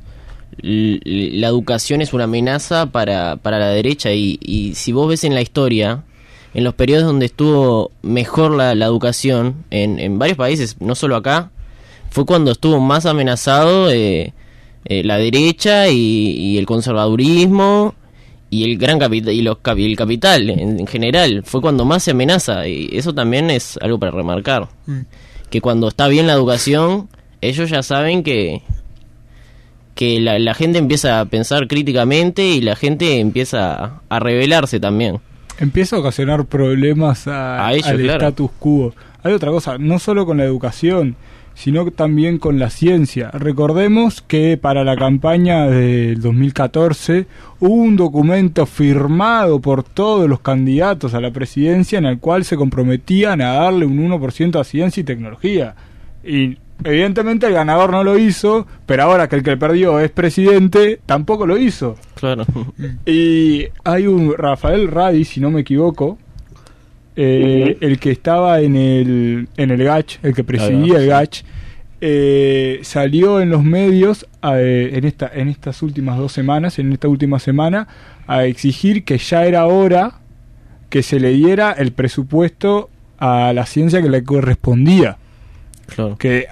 la 0.63 1.49
educación 1.49 2.03
es 2.03 2.13
una 2.13 2.25
amenaza 2.25 2.87
para, 2.87 3.37
para 3.37 3.59
la 3.59 3.69
derecha. 3.69 4.13
Y, 4.13 4.39
y 4.43 4.75
si 4.75 4.93
vos 4.93 5.09
ves 5.09 5.25
en 5.25 5.35
la 5.35 5.41
historia, 5.41 6.05
en 6.55 6.65
los 6.65 6.75
periodos 6.75 7.07
donde 7.07 7.27
estuvo 7.27 7.93
mejor 8.03 8.53
la, 8.53 8.75
la 8.75 8.87
educación, 8.87 9.65
en, 9.71 9.99
en 9.99 10.19
varios 10.19 10.39
países, 10.39 10.77
no 10.81 10.95
solo 10.95 11.17
acá, 11.17 11.51
fue 12.11 12.25
cuando 12.25 12.53
estuvo 12.53 12.81
más 12.81 13.07
amenazado 13.07 13.91
eh, 13.91 14.33
eh, 14.85 15.05
la 15.05 15.19
derecha 15.19 15.89
y, 15.89 15.97
y 15.97 16.59
el 16.59 16.67
conservadurismo 16.67 17.95
y 18.51 18.65
el 18.65 18.79
gran 18.79 18.99
capital 18.99 19.35
y 19.35 19.43
los 19.43 19.59
el 19.65 19.97
capital 19.97 20.51
en, 20.51 20.81
en 20.81 20.87
general. 20.87 21.43
Fue 21.45 21.61
cuando 21.61 21.85
más 21.85 22.03
se 22.03 22.13
amenaza 22.13 22.67
y 22.67 22.89
eso 22.93 23.15
también 23.15 23.51
es 23.51 23.79
algo 23.83 23.99
para 23.99 24.13
remarcar. 24.13 24.69
Mm. 24.87 25.01
que 25.51 25.61
cuando 25.61 25.89
está 25.89 26.09
bien 26.09 26.27
la 26.27 26.33
educación 26.33 27.09
ellos 27.41 27.71
ya 27.71 27.83
saben 27.83 28.23
que 28.23 28.63
que 29.99 30.21
la, 30.21 30.39
la 30.39 30.55
gente 30.55 30.79
empieza 30.79 31.19
a 31.19 31.25
pensar 31.25 31.67
críticamente 31.67 32.47
y 32.47 32.61
la 32.61 32.77
gente 32.77 33.19
empieza 33.19 34.01
a, 34.09 34.19
rebelarse 34.21 34.79
también 34.79 35.19
Empieza 35.59 35.97
a 35.97 35.99
ocasionar 35.99 36.45
problemas 36.45 37.27
a- 37.27 37.67
A 37.67 37.73
ellos, 37.73 37.89
al 37.89 37.97
claro. 37.99 38.19
status 38.29 38.51
quo. 38.61 38.95
Hay 39.25 39.33
otra 39.33 39.51
cosa, 39.51 39.77
no 39.77 39.99
solo 39.99 40.25
con 40.25 40.37
la 40.37 40.45
educación, 40.45 41.17
sino 41.55 41.91
también 41.91 42.39
con 42.39 42.61
la 42.61 42.71
ciencia. 42.71 43.33
Recordemos 43.33 44.23
que 44.23 44.57
para 44.57 44.85
la 44.85 44.95
campaña 44.95 45.67
del 45.67 46.21
2014 46.21 47.27
hubo 47.59 47.75
un 47.75 47.97
documento 47.97 48.67
firmado 48.67 49.61
por 49.61 49.83
todos 49.83 50.29
los 50.29 50.39
candidatos 50.39 51.15
a 51.15 51.21
la 51.21 51.33
presidencia 51.33 51.99
en 51.99 52.07
el 52.07 52.21
cual 52.21 52.45
se 52.45 52.55
comprometían 52.57 53.41
a 53.41 53.55
darle 53.55 53.85
un 53.87 53.99
1% 53.99 54.61
a 54.61 54.63
ciencia 54.63 55.01
y 55.01 55.05
tecnología. 55.05 55.75
Y 56.25 56.59
evidentemente 56.85 57.47
el 57.47 57.53
ganador 57.53 57.91
no 57.91 58.05
lo 58.05 58.19
hizo, 58.19 58.67
pero 58.87 59.05
ahora 59.05 59.29
que 59.29 59.37
el 59.37 59.43
que 59.43 59.57
perdió 59.57 60.01
es 60.01 60.11
presidente, 60.11 61.01
tampoco 61.07 61.47
lo 61.47 61.59
hizo. 61.59 61.97
claro. 62.15 62.45
Y 63.07 63.67
hay 63.85 64.07
un 64.07 64.35
Rafael 64.37 64.89
Radi, 64.89 65.25
si 65.25 65.41
no 65.41 65.51
me 65.51 65.61
equivoco, 65.61 66.19
eh, 67.17 67.77
el 67.81 67.99
que 67.99 68.11
estaba 68.11 68.61
en 68.61 68.77
el, 68.77 69.49
en 69.57 69.71
el 69.71 69.83
GACH, 69.83 70.19
el 70.23 70.35
que 70.35 70.45
presidía 70.45 70.99
el 70.99 71.09
GACH, 71.09 71.43
eh, 72.01 72.79
salió 72.83 73.41
en 73.41 73.51
los 73.51 73.65
medios 73.65 74.27
eh, 74.43 74.91
en, 74.95 75.05
esta, 75.05 75.29
en 75.35 75.49
estas 75.49 75.83
últimas 75.83 76.17
dos 76.17 76.33
semanas, 76.33 76.79
en 76.79 76.93
esta 76.93 77.09
última 77.09 77.41
semana, 77.41 77.89
a 78.29 78.45
exigir 78.45 79.05
que 79.05 79.19
ya 79.19 79.47
era 79.47 79.67
hora 79.67 80.21
que 80.91 81.03
se 81.03 81.19
le 81.19 81.31
diera 81.31 81.73
el 81.73 81.93
presupuesto 81.93 82.89
a 83.19 83.53
la 83.53 83.67
ciencia 83.67 84.01
que 84.01 84.09
le 84.09 84.23
correspondía 84.23 85.19
que 86.19 86.47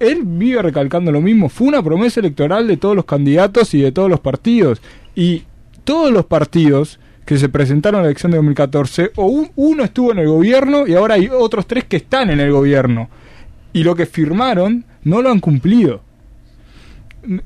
él 0.00 0.20
vive 0.24 0.62
recalcando 0.62 1.12
lo 1.12 1.20
mismo, 1.20 1.48
fue 1.48 1.68
una 1.68 1.82
promesa 1.82 2.20
electoral 2.20 2.66
de 2.66 2.76
todos 2.76 2.96
los 2.96 3.04
candidatos 3.04 3.74
y 3.74 3.80
de 3.82 3.92
todos 3.92 4.08
los 4.10 4.20
partidos. 4.20 4.80
Y 5.14 5.44
todos 5.84 6.10
los 6.12 6.24
partidos 6.26 6.98
que 7.24 7.36
se 7.38 7.48
presentaron 7.48 8.00
a 8.00 8.02
la 8.04 8.08
elección 8.08 8.32
de 8.32 8.38
2014, 8.38 9.12
o 9.16 9.26
un- 9.26 9.50
uno 9.56 9.84
estuvo 9.84 10.12
en 10.12 10.18
el 10.18 10.28
gobierno 10.28 10.86
y 10.86 10.94
ahora 10.94 11.14
hay 11.16 11.28
otros 11.28 11.66
tres 11.66 11.84
que 11.84 11.98
están 11.98 12.30
en 12.30 12.40
el 12.40 12.50
gobierno. 12.50 13.10
Y 13.74 13.84
lo 13.84 13.94
que 13.94 14.06
firmaron 14.06 14.84
no 15.04 15.20
lo 15.20 15.30
han 15.30 15.40
cumplido. 15.40 16.00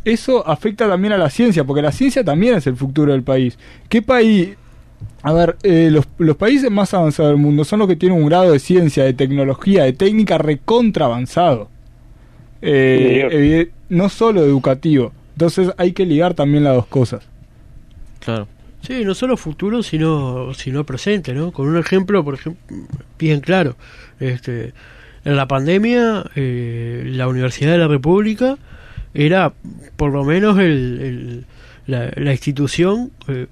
Eso 0.05 0.47
afecta 0.47 0.89
también 0.89 1.13
a 1.15 1.19
la 1.19 1.31
ciencia, 1.31 1.65
porque 1.65 1.83
la 1.83 1.91
ciencia 1.93 2.23
también 2.23 2.55
es 2.55 2.67
el 2.69 2.77
futuro 2.77 3.11
del 3.13 3.23
país. 3.23 3.59
¿Qué 3.89 4.03
país? 4.03 4.51
A 5.23 5.33
ver, 5.33 5.57
eh, 5.63 5.89
los, 5.91 6.07
los 6.19 6.37
países 6.37 6.71
más 6.71 6.93
avanzados 6.95 7.33
del 7.33 7.41
mundo 7.41 7.65
son 7.65 7.79
los 7.81 7.89
que 7.89 7.97
tienen 7.97 8.19
un 8.19 8.27
grado 8.29 8.53
de 8.53 8.59
ciencia, 8.59 9.05
de 9.05 9.15
tecnología, 9.15 9.85
de 9.85 9.93
técnica 9.93 10.39
recontra 10.39 11.07
avanzado. 11.07 11.71
Eh, 12.61 13.71
no 13.89 14.09
solo 14.09 14.45
educativo. 14.45 15.13
Entonces 15.35 15.71
hay 15.77 15.93
que 15.93 16.07
ligar 16.07 16.35
también 16.35 16.65
las 16.65 16.75
dos 16.75 16.87
cosas. 16.87 17.29
claro 18.21 18.49
Sí, 18.81 19.05
no 19.05 19.15
solo 19.15 19.37
futuro, 19.37 19.85
sino, 19.85 20.55
sino 20.55 20.85
presente, 20.85 21.35
¿no? 21.35 21.53
Con 21.53 21.69
un 21.69 21.77
ejemplo, 21.79 22.25
por 22.25 22.35
ejemplo, 22.35 22.61
bien 23.17 23.39
claro. 23.41 23.77
Este, 24.19 24.75
en 25.25 25.37
la 25.37 25.47
pandemia, 25.47 26.25
eh, 26.35 27.05
la 27.07 27.29
Universidad 27.29 27.71
de 27.71 27.79
la 27.79 27.87
República 27.87 28.59
era, 29.15 29.53
por 29.97 30.11
lo 30.11 30.25
menos, 30.25 30.59
el, 30.59 31.01
el- 31.01 31.47
la, 31.87 32.11
la 32.17 32.33
institución, 32.33 33.13
eh, 33.29 33.47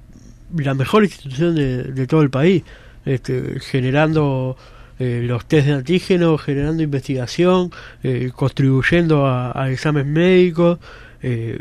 la 0.56 0.74
mejor 0.74 1.04
institución 1.04 1.54
de, 1.54 1.84
de 1.84 2.06
todo 2.06 2.22
el 2.22 2.30
país, 2.30 2.62
este, 3.04 3.60
generando 3.60 4.56
eh, 4.98 5.22
los 5.24 5.46
test 5.46 5.66
de 5.66 5.72
antígenos, 5.74 6.42
generando 6.42 6.82
investigación, 6.82 7.70
eh, 8.02 8.30
contribuyendo 8.34 9.26
a, 9.26 9.52
a 9.60 9.70
exámenes 9.70 10.12
médicos. 10.12 10.78
eh, 11.22 11.60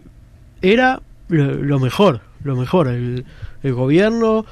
era 0.62 1.02
lo, 1.30 1.54
lo 1.56 1.80
mejor, 1.80 2.22
lo 2.44 2.56
mejor. 2.56 2.88
El, 2.90 3.26
el 3.64 3.74
gobierno, 3.74 4.46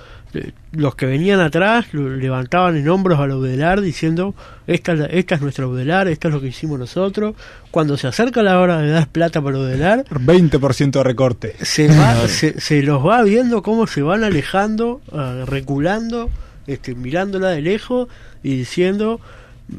los 0.72 0.96
que 0.96 1.06
venían 1.06 1.40
atrás, 1.40 1.94
levantaban 1.94 2.76
en 2.78 2.88
hombros 2.90 3.20
a 3.20 3.28
la 3.28 3.36
UDELAR 3.38 3.82
diciendo, 3.82 4.36
esta, 4.68 4.94
es 4.94 5.00
la- 5.00 5.06
esta 5.08 5.36
es 5.36 5.42
nuestra 5.42 5.68
UDELAR, 5.68 6.08
esto 6.08 6.28
es 6.28 6.34
lo 6.34 6.42
que 6.42 6.48
hicimos 6.48 6.78
nosotros. 6.80 7.36
Cuando 7.72 7.98
se 7.98 8.08
acerca 8.08 8.44
la 8.44 8.60
hora 8.60 8.80
de 8.82 8.90
dar 8.90 9.08
plata 9.08 9.42
para 9.42 9.58
UDELAR, 9.58 10.06
20% 10.10 10.92
de 10.92 11.04
recorte. 11.04 11.56
se, 11.62 11.88
va, 11.88 12.16
se, 12.28 12.60
se 12.60 12.84
los 12.84 13.06
va 13.06 13.24
viendo 13.24 13.62
cómo 13.64 13.88
se 13.88 14.02
van 14.02 14.24
alejando, 14.24 15.02
ah, 15.12 15.44
reculando, 15.48 16.30
este, 16.68 16.94
mirándola 16.96 17.50
de 17.50 17.62
lejos 17.62 18.08
y 18.44 18.58
diciendo 18.58 19.20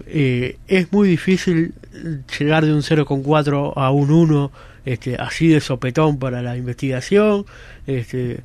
eh, 0.07 0.57
es 0.69 0.93
muy 0.93 1.09
difícil 1.09 1.73
llegar 2.39 2.65
de 2.65 2.73
un 2.73 2.81
0,4 2.83 3.73
a 3.77 3.91
un 3.91 4.11
1 4.11 4.51
este, 4.85 5.17
así 5.17 5.49
de 5.49 5.61
sopetón 5.61 6.19
para 6.19 6.41
la 6.43 6.57
investigación. 6.57 7.45
Este, 7.87 8.41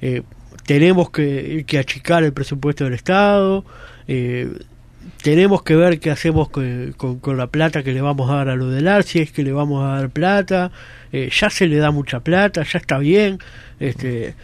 eh, 0.00 0.22
tenemos 0.68 1.08
que, 1.08 1.64
que 1.66 1.78
achicar 1.78 2.24
el 2.24 2.34
presupuesto 2.34 2.84
del 2.84 2.92
Estado, 2.92 3.64
eh, 4.06 4.52
tenemos 5.22 5.62
que 5.62 5.74
ver 5.74 5.98
qué 5.98 6.10
hacemos 6.10 6.50
con, 6.50 6.92
la 7.38 7.46
plata 7.46 7.82
que 7.82 7.94
le 7.94 8.02
vamos 8.02 8.30
a 8.30 8.34
dar 8.34 8.50
a 8.50 8.54
lo 8.54 8.68
del 8.68 9.02
si 9.02 9.20
es 9.20 9.32
que 9.32 9.42
le 9.42 9.52
vamos 9.52 9.82
a 9.82 9.96
dar 9.96 10.10
plata, 10.10 10.70
eh, 11.10 11.30
ya 11.32 11.48
se 11.48 11.68
le 11.68 11.78
da 11.78 11.90
mucha 11.90 12.20
plata, 12.20 12.64
ya 12.64 12.78
está 12.78 12.98
bien, 12.98 13.38
este, 13.80 14.34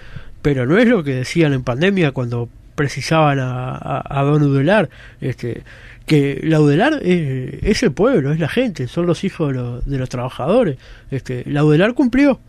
pero 0.41 0.65
no 0.65 0.79
es 0.79 0.89
lo 0.89 1.05
que 1.05 1.15
decían 1.15 1.53
en 1.53 1.63
pandemia 1.63 2.13
cuando 2.13 2.49
precisaban 2.75 3.39
a 3.39 4.23
Don 4.23 4.45
Udelar, 4.45 4.89
este, 5.21 5.63
que 6.07 6.41
la 6.43 6.59
Udelar 6.59 7.01
es, 7.03 7.63
es 7.63 7.83
el 7.83 7.93
pueblo, 7.93 8.33
es 8.33 8.41
la 8.41 8.49
gente, 8.49 8.89
son 8.89 9.05
los 9.05 9.25
hijos 9.25 9.49
de 9.49 9.55
los, 9.61 9.85
de 9.85 9.99
los 9.99 10.09
trabajadores. 10.09 10.79
Este, 11.11 11.45
la 11.45 11.67
Udelar 11.67 11.93
cumplió. 11.93 12.41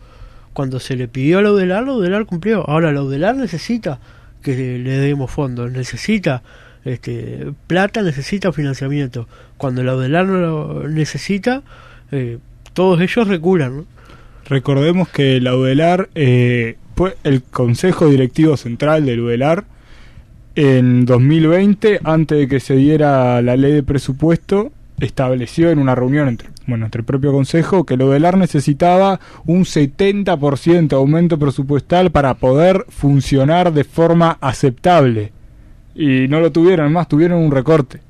Cuando 0.56 0.80
se 0.80 0.96
le 0.96 1.08
pidió 1.08 1.38
a 1.38 1.42
la 1.44 1.52
Udelar, 1.52 1.84
la 1.84 1.94
Udelar 1.94 2.26
cumplió. 2.26 2.68
Ahora 2.68 2.92
la 2.92 3.04
Udelar 3.04 3.36
necesita 3.36 4.00
que 4.42 4.80
le 4.80 4.98
demos 4.98 5.30
fondos, 5.30 5.72
necesita 5.72 6.42
este, 6.84 7.52
plata, 7.68 8.02
necesita 8.02 8.52
financiamiento. 8.52 9.28
Cuando 9.58 9.84
la 9.84 9.96
Udelar 9.96 10.26
no 10.26 10.40
lo 10.40 10.88
necesita, 10.88 11.62
eh, 12.12 12.40
todos 12.74 13.02
ellos 13.02 13.28
reculan. 13.28 13.86
Recordemos 14.48 15.10
que 15.10 15.42
la 15.42 15.56
UDELAR, 15.56 16.10
eh, 16.16 16.78
fue 16.96 17.18
el 17.24 17.42
Consejo 17.42 18.08
Directivo 18.08 18.56
Central 18.58 19.06
del 19.06 19.22
UDELAR, 19.22 19.66
en 20.56 21.06
2020, 21.06 22.00
antes 22.04 22.38
de 22.38 22.48
que 22.48 22.60
se 22.62 22.76
diera 22.76 23.42
la 23.42 23.58
ley 23.58 23.74
de 23.74 23.84
presupuesto, 23.84 24.72
estableció 25.00 25.70
en 25.70 25.80
una 25.80 25.96
reunión 25.96 26.30
entre, 26.30 26.48
bueno, 26.68 26.86
entre 26.86 27.00
el 27.00 27.06
propio 27.06 27.32
Consejo 27.32 27.86
que 27.86 27.94
el 27.94 28.02
UDELAR 28.02 28.38
necesitaba 28.38 29.20
un 29.46 29.62
70% 29.66 30.94
aumento 30.94 31.38
presupuestal 31.38 32.12
para 32.12 32.36
poder 32.36 32.86
funcionar 32.90 33.72
de 33.74 33.84
forma 33.84 34.38
aceptable. 34.42 35.32
Y 35.94 36.28
no 36.28 36.40
lo 36.40 36.52
tuvieron, 36.52 36.92
más 36.92 37.08
tuvieron 37.08 37.40
un 37.40 37.52
recorte. 37.52 38.02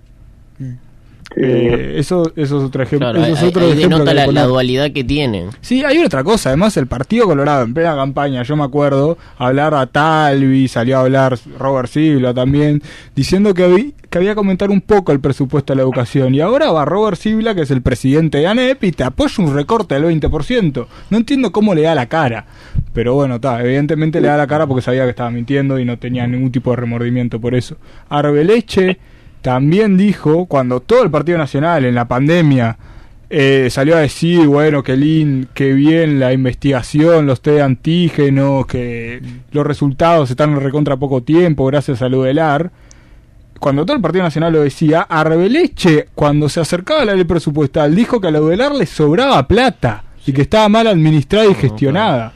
Eh, 1.38 1.96
eso, 1.98 2.32
eso 2.36 2.58
es 2.60 2.64
otro 2.64 2.84
ejemplo. 2.84 3.12
Claro, 3.12 3.24
eso 3.26 3.34
es 3.34 3.42
ahí- 3.44 3.50
otro 3.50 3.66
ahí 3.66 3.72
ejemplo 3.74 3.98
denota 4.06 4.26
que 4.26 4.32
la, 4.32 4.44
dualidad 4.46 4.92
que 4.92 5.04
tienen. 5.04 5.50
Sí, 5.62 5.84
hay 5.84 5.98
otra 6.00 6.24
cosa. 6.24 6.50
Además, 6.50 6.78
el 6.78 6.88
Partido 6.88 7.26
Colorado 7.26 7.64
en 7.64 7.74
plena 7.74 7.96
campaña, 7.96 8.44
yo 8.44 8.56
me 8.56 8.64
acuerdo, 8.64 9.18
hablar 9.38 9.74
a 9.74 9.86
Talvi, 9.88 10.68
salió 10.68 10.98
a 10.98 11.02
hablar 11.02 11.38
Robert 11.60 11.90
Sigla 11.90 12.34
también, 12.34 12.82
diciendo 13.16 13.54
que, 13.54 13.66
habí- 13.66 13.94
que 14.10 14.18
había 14.18 14.34
que 14.34 14.40
aumentar 14.40 14.70
un 14.70 14.80
poco 14.82 15.12
el 15.12 15.20
presupuesto 15.20 15.74
de 15.74 15.78
la 15.78 15.84
educación. 15.84 16.34
Y 16.36 16.40
ahora 16.42 16.72
va 16.72 16.86
Robert 16.86 17.18
Sigla, 17.18 17.54
que 17.54 17.62
es 17.64 17.72
el 17.72 17.82
presidente 17.82 18.38
de 18.38 18.48
ANEP, 18.48 18.84
y 18.86 18.92
te 18.94 19.04
apoya 19.04 19.44
un 19.44 19.54
recorte 19.54 19.96
del 19.96 20.06
20%. 20.06 20.88
No 21.10 21.18
entiendo 21.18 21.52
cómo 21.52 21.76
le 21.76 21.82
da 21.82 21.96
la 21.96 22.06
cara. 22.08 22.46
Pero 22.94 23.14
bueno, 23.14 23.36
está, 23.36 23.62
evidentemente 23.62 24.22
le 24.22 24.30
da 24.30 24.38
la 24.38 24.48
cara 24.48 24.68
porque 24.68 24.82
sabía 24.82 25.04
que 25.04 25.10
estaba 25.10 25.30
mintiendo 25.32 25.78
y 25.80 25.86
no 25.86 25.98
tenía 26.00 26.26
ningún 26.28 26.52
tipo 26.52 26.70
de 26.70 26.78
remordimiento 26.78 27.42
por 27.42 27.56
eso. 27.56 27.76
Arbeleche 28.10 29.00
también 29.46 29.96
dijo, 29.96 30.48
cuando 30.48 30.80
todo 30.80 31.04
el 31.04 31.12
Partido 31.12 31.38
Nacional 31.38 31.86
en 31.86 31.94
la 31.94 32.08
pandemia 32.08 32.80
eh, 33.30 33.68
salió 33.70 33.96
a 33.96 34.00
decir, 34.00 34.48
bueno, 34.48 34.82
que 34.82 34.98
lin, 34.98 35.48
que 35.54 35.72
bien 35.74 36.20
la 36.20 36.34
investigación, 36.34 37.28
los 37.28 37.42
test 37.42 37.58
de 37.58 37.62
antígenos, 37.62 38.66
que 38.66 39.22
los 39.52 39.64
resultados 39.64 40.32
están 40.32 40.54
en 40.54 40.62
recontra 40.62 40.98
poco 40.98 41.22
tiempo 41.22 41.68
gracias 41.68 42.02
a 42.02 42.10
lo 42.10 42.24
del 42.24 42.40
AR. 42.40 42.72
Cuando 43.60 43.86
todo 43.86 43.96
el 43.96 44.02
Partido 44.02 44.24
Nacional 44.24 44.52
lo 44.52 44.62
decía, 44.62 45.02
Arbeleche, 45.02 46.08
cuando 46.16 46.50
se 46.50 46.62
acercaba 46.62 47.04
a 47.04 47.06
la 47.06 47.14
ley 47.14 47.26
presupuestal, 47.26 47.96
dijo 47.96 48.20
que 48.20 48.30
a 48.30 48.32
la 48.32 48.42
UDELAR 48.42 48.74
le 48.74 48.88
sobraba 48.88 49.48
plata 49.48 50.06
y 50.26 50.34
que 50.34 50.42
estaba 50.42 50.68
mal 50.70 50.88
administrada 50.88 51.46
y 51.46 51.54
gestionada. 51.54 52.34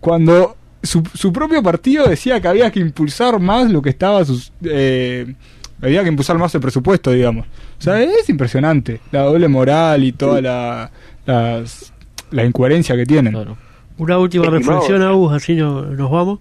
Cuando 0.00 0.56
su, 0.82 1.02
su 1.12 1.34
propio 1.34 1.62
partido 1.62 2.06
decía 2.06 2.40
que 2.40 2.48
había 2.48 2.70
que 2.70 2.80
impulsar 2.80 3.38
más 3.40 3.70
lo 3.70 3.82
que 3.82 3.90
estaba 3.90 4.24
sus, 4.24 4.54
eh, 4.64 5.34
había 5.82 6.02
que 6.02 6.08
impulsar 6.08 6.38
más 6.38 6.54
el 6.54 6.60
presupuesto, 6.60 7.10
digamos. 7.10 7.46
O 7.46 7.82
sea, 7.82 8.00
es 8.02 8.28
impresionante 8.28 9.00
la 9.12 9.22
doble 9.22 9.48
moral 9.48 10.04
y 10.04 10.12
toda 10.12 10.40
la, 10.40 10.90
las- 11.26 11.92
la 12.30 12.44
incoherencia 12.44 12.96
que 12.96 13.06
tienen. 13.06 13.32
Claro. 13.32 13.56
Una 13.98 14.18
última 14.18 14.44
Estimado. 14.46 14.80
reflexión, 14.80 15.02
Agus, 15.02 15.32
así 15.32 15.54
no- 15.54 15.82
nos 15.82 16.10
vamos. 16.10 16.40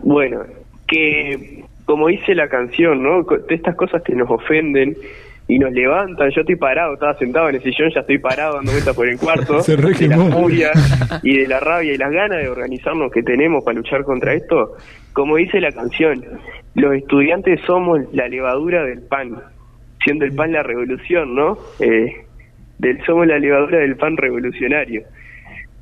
Bueno, 0.00 0.40
que 0.86 1.64
como 1.84 2.08
dice 2.08 2.34
la 2.34 2.48
canción, 2.48 3.02
¿no? 3.02 3.22
De 3.24 3.54
Estas 3.54 3.74
cosas 3.76 4.02
que 4.02 4.14
nos 4.14 4.30
ofenden 4.30 4.96
y 5.48 5.58
nos 5.58 5.72
levantan. 5.72 6.30
Yo 6.30 6.42
estoy 6.42 6.54
parado, 6.56 6.94
estaba 6.94 7.18
sentado 7.18 7.48
en 7.48 7.56
el 7.56 7.62
sillón, 7.62 7.90
ya 7.92 8.00
estoy 8.02 8.18
parado 8.18 8.54
dando 8.56 8.70
vueltas 8.70 8.94
por 8.94 9.08
el 9.08 9.18
cuarto. 9.18 9.60
Se 9.62 9.76
de 9.76 10.06
la 10.08 10.16
furia 10.30 10.70
y 11.24 11.38
de 11.38 11.48
la 11.48 11.58
rabia 11.58 11.92
y 11.92 11.96
las 11.98 12.12
ganas 12.12 12.38
de 12.38 12.48
organizarnos 12.48 13.10
que 13.10 13.22
tenemos 13.24 13.64
para 13.64 13.76
luchar 13.76 14.04
contra 14.04 14.32
esto. 14.34 14.76
Como 15.12 15.36
dice 15.36 15.60
la 15.60 15.72
canción, 15.72 16.24
los 16.74 16.94
estudiantes 16.94 17.60
somos 17.66 18.00
la 18.12 18.28
levadura 18.28 18.84
del 18.84 19.02
pan, 19.02 19.36
siendo 20.04 20.24
el 20.24 20.34
pan 20.34 20.52
la 20.52 20.62
revolución, 20.62 21.34
¿no? 21.34 21.58
Eh, 21.80 22.24
del, 22.78 23.04
somos 23.04 23.26
la 23.26 23.38
levadura 23.38 23.78
del 23.78 23.96
pan 23.96 24.16
revolucionario. 24.16 25.02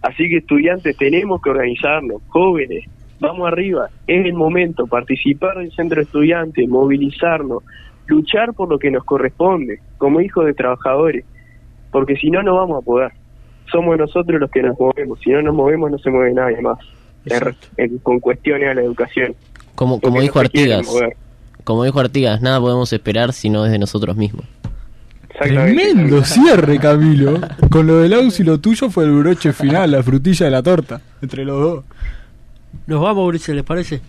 Así 0.03 0.29
que 0.29 0.39
estudiantes 0.39 0.97
tenemos 0.97 1.43
que 1.43 1.51
organizarnos, 1.51 2.23
jóvenes, 2.29 2.85
vamos 3.21 3.49
arriba, 3.49 3.89
es 4.07 4.25
el 4.25 4.33
momento, 4.35 4.87
participar 4.87 5.59
del 5.59 5.73
centro 5.73 6.01
estudiante, 6.01 6.67
movilizarnos, 6.69 7.63
luchar 8.07 8.55
por 8.55 8.69
lo 8.71 8.79
que 8.79 8.91
nos 8.91 9.05
corresponde, 9.05 9.81
como 9.99 10.21
hijos 10.21 10.47
de 10.47 10.55
trabajadores, 10.55 11.25
porque 11.91 12.17
si 12.17 12.31
no, 12.31 12.43
no 12.43 12.57
vamos 12.57 12.83
a 12.83 12.85
poder. 12.85 13.13
Somos 13.71 13.99
nosotros 13.99 14.41
los 14.41 14.51
que 14.51 14.63
nos 14.63 14.79
movemos, 14.79 15.21
si 15.21 15.31
no 15.31 15.43
nos 15.43 15.55
movemos 15.55 15.91
no 15.91 15.99
se 15.99 16.11
mueve 16.11 16.33
nadie 16.33 16.61
más, 16.63 16.79
en- 17.27 17.33
en- 17.77 17.99
con 17.99 18.19
cuestiones 18.21 18.69
a 18.71 18.75
la 18.75 18.83
educación. 18.83 19.35
Como, 19.79 20.01
como 20.01 20.21
dijo 20.21 20.41
no 20.41 20.41
Artigas, 20.41 20.89
como 21.63 21.85
dijo 21.85 22.01
Artigas, 22.01 22.43
nada 22.43 22.59
podemos 22.59 22.93
esperar 22.93 23.33
si 23.33 23.49
no 23.49 23.65
es 23.65 23.71
de 23.71 23.79
nosotros 23.79 24.17
mismos. 24.17 24.45
Tremendo 25.39 26.25
cierre, 26.25 26.81
Camilo. 26.81 27.41
Con 27.71 27.87
lo 27.87 27.99
del 27.99 28.13
Aus 28.15 28.41
y 28.41 28.43
lo 28.43 28.59
tuyo 28.59 28.91
fue 28.91 29.05
el 29.05 29.13
broche 29.13 29.53
final, 29.53 29.93
la 29.93 30.03
frutilla 30.03 30.47
de 30.47 30.51
la 30.51 30.65
torta, 30.65 31.01
entre 31.23 31.45
los 31.45 31.61
dos. 31.61 31.85
Nos 32.89 33.01
vamos, 33.01 33.23
Mauricio, 33.23 33.55
¿les 33.55 33.63
parece? 33.63 34.01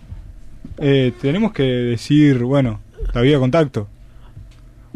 Eh, 0.78 1.12
tenemos 1.20 1.52
que 1.52 1.62
decir, 1.62 2.38
bueno, 2.42 2.80
la 3.14 3.20
vía 3.20 3.34
de 3.34 3.38
contacto. 3.38 3.86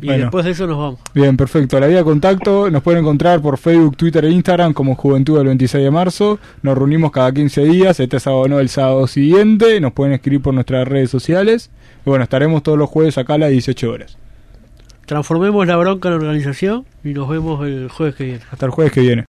Y 0.01 0.07
Bueno. 0.07 0.23
después 0.25 0.45
de 0.45 0.51
eso 0.51 0.67
nos 0.67 0.77
vamos. 0.79 1.01
Bien, 1.15 1.37
perfecto. 1.37 1.79
La 1.79 1.87
vía 1.87 1.99
de 1.99 2.05
contacto 2.05 2.69
nos 2.71 2.83
pueden 2.83 3.01
encontrar 3.01 3.41
por 3.41 3.59
Facebook, 3.59 3.97
Twitter 3.97 4.25
e 4.25 4.31
Instagram 4.31 4.73
como 4.73 4.95
Juventud 4.97 5.39
del 5.39 5.47
26 5.47 5.85
de 5.85 5.91
marzo. 5.91 6.39
Nos 6.63 6.77
reunimos 6.77 7.13
cada 7.13 7.31
15 7.33 7.65
días, 7.65 8.01
este 8.01 8.19
sábado 8.21 8.49
no, 8.49 8.59
el 8.59 8.69
sábado 8.69 9.07
siguiente. 9.07 9.81
Nos 9.81 9.93
pueden 9.93 10.13
escribir 10.13 10.43
por 10.43 10.53
nuestras 10.55 10.87
redes 10.89 11.11
sociales. 11.11 11.71
Y 12.05 12.11
bueno, 12.11 12.25
estaremos 12.25 12.63
todos 12.63 12.77
los 12.77 12.91
jueves 12.91 13.17
acá 13.19 13.35
a 13.35 13.39
las 13.39 13.51
18 13.51 13.91
horas. 13.91 14.19
Transformemos 15.07 15.67
la 15.67 15.77
bronca 15.77 16.09
en 16.09 16.15
organización 16.15 16.87
y 17.05 17.13
nos 17.15 17.29
vemos 17.29 17.65
el 17.67 17.89
jueves 17.89 18.15
que 18.17 18.25
viene. 18.25 18.41
Hasta 18.51 18.67
el 18.67 18.73
jueves 18.73 18.93
que 18.93 19.01
viene. 19.01 19.25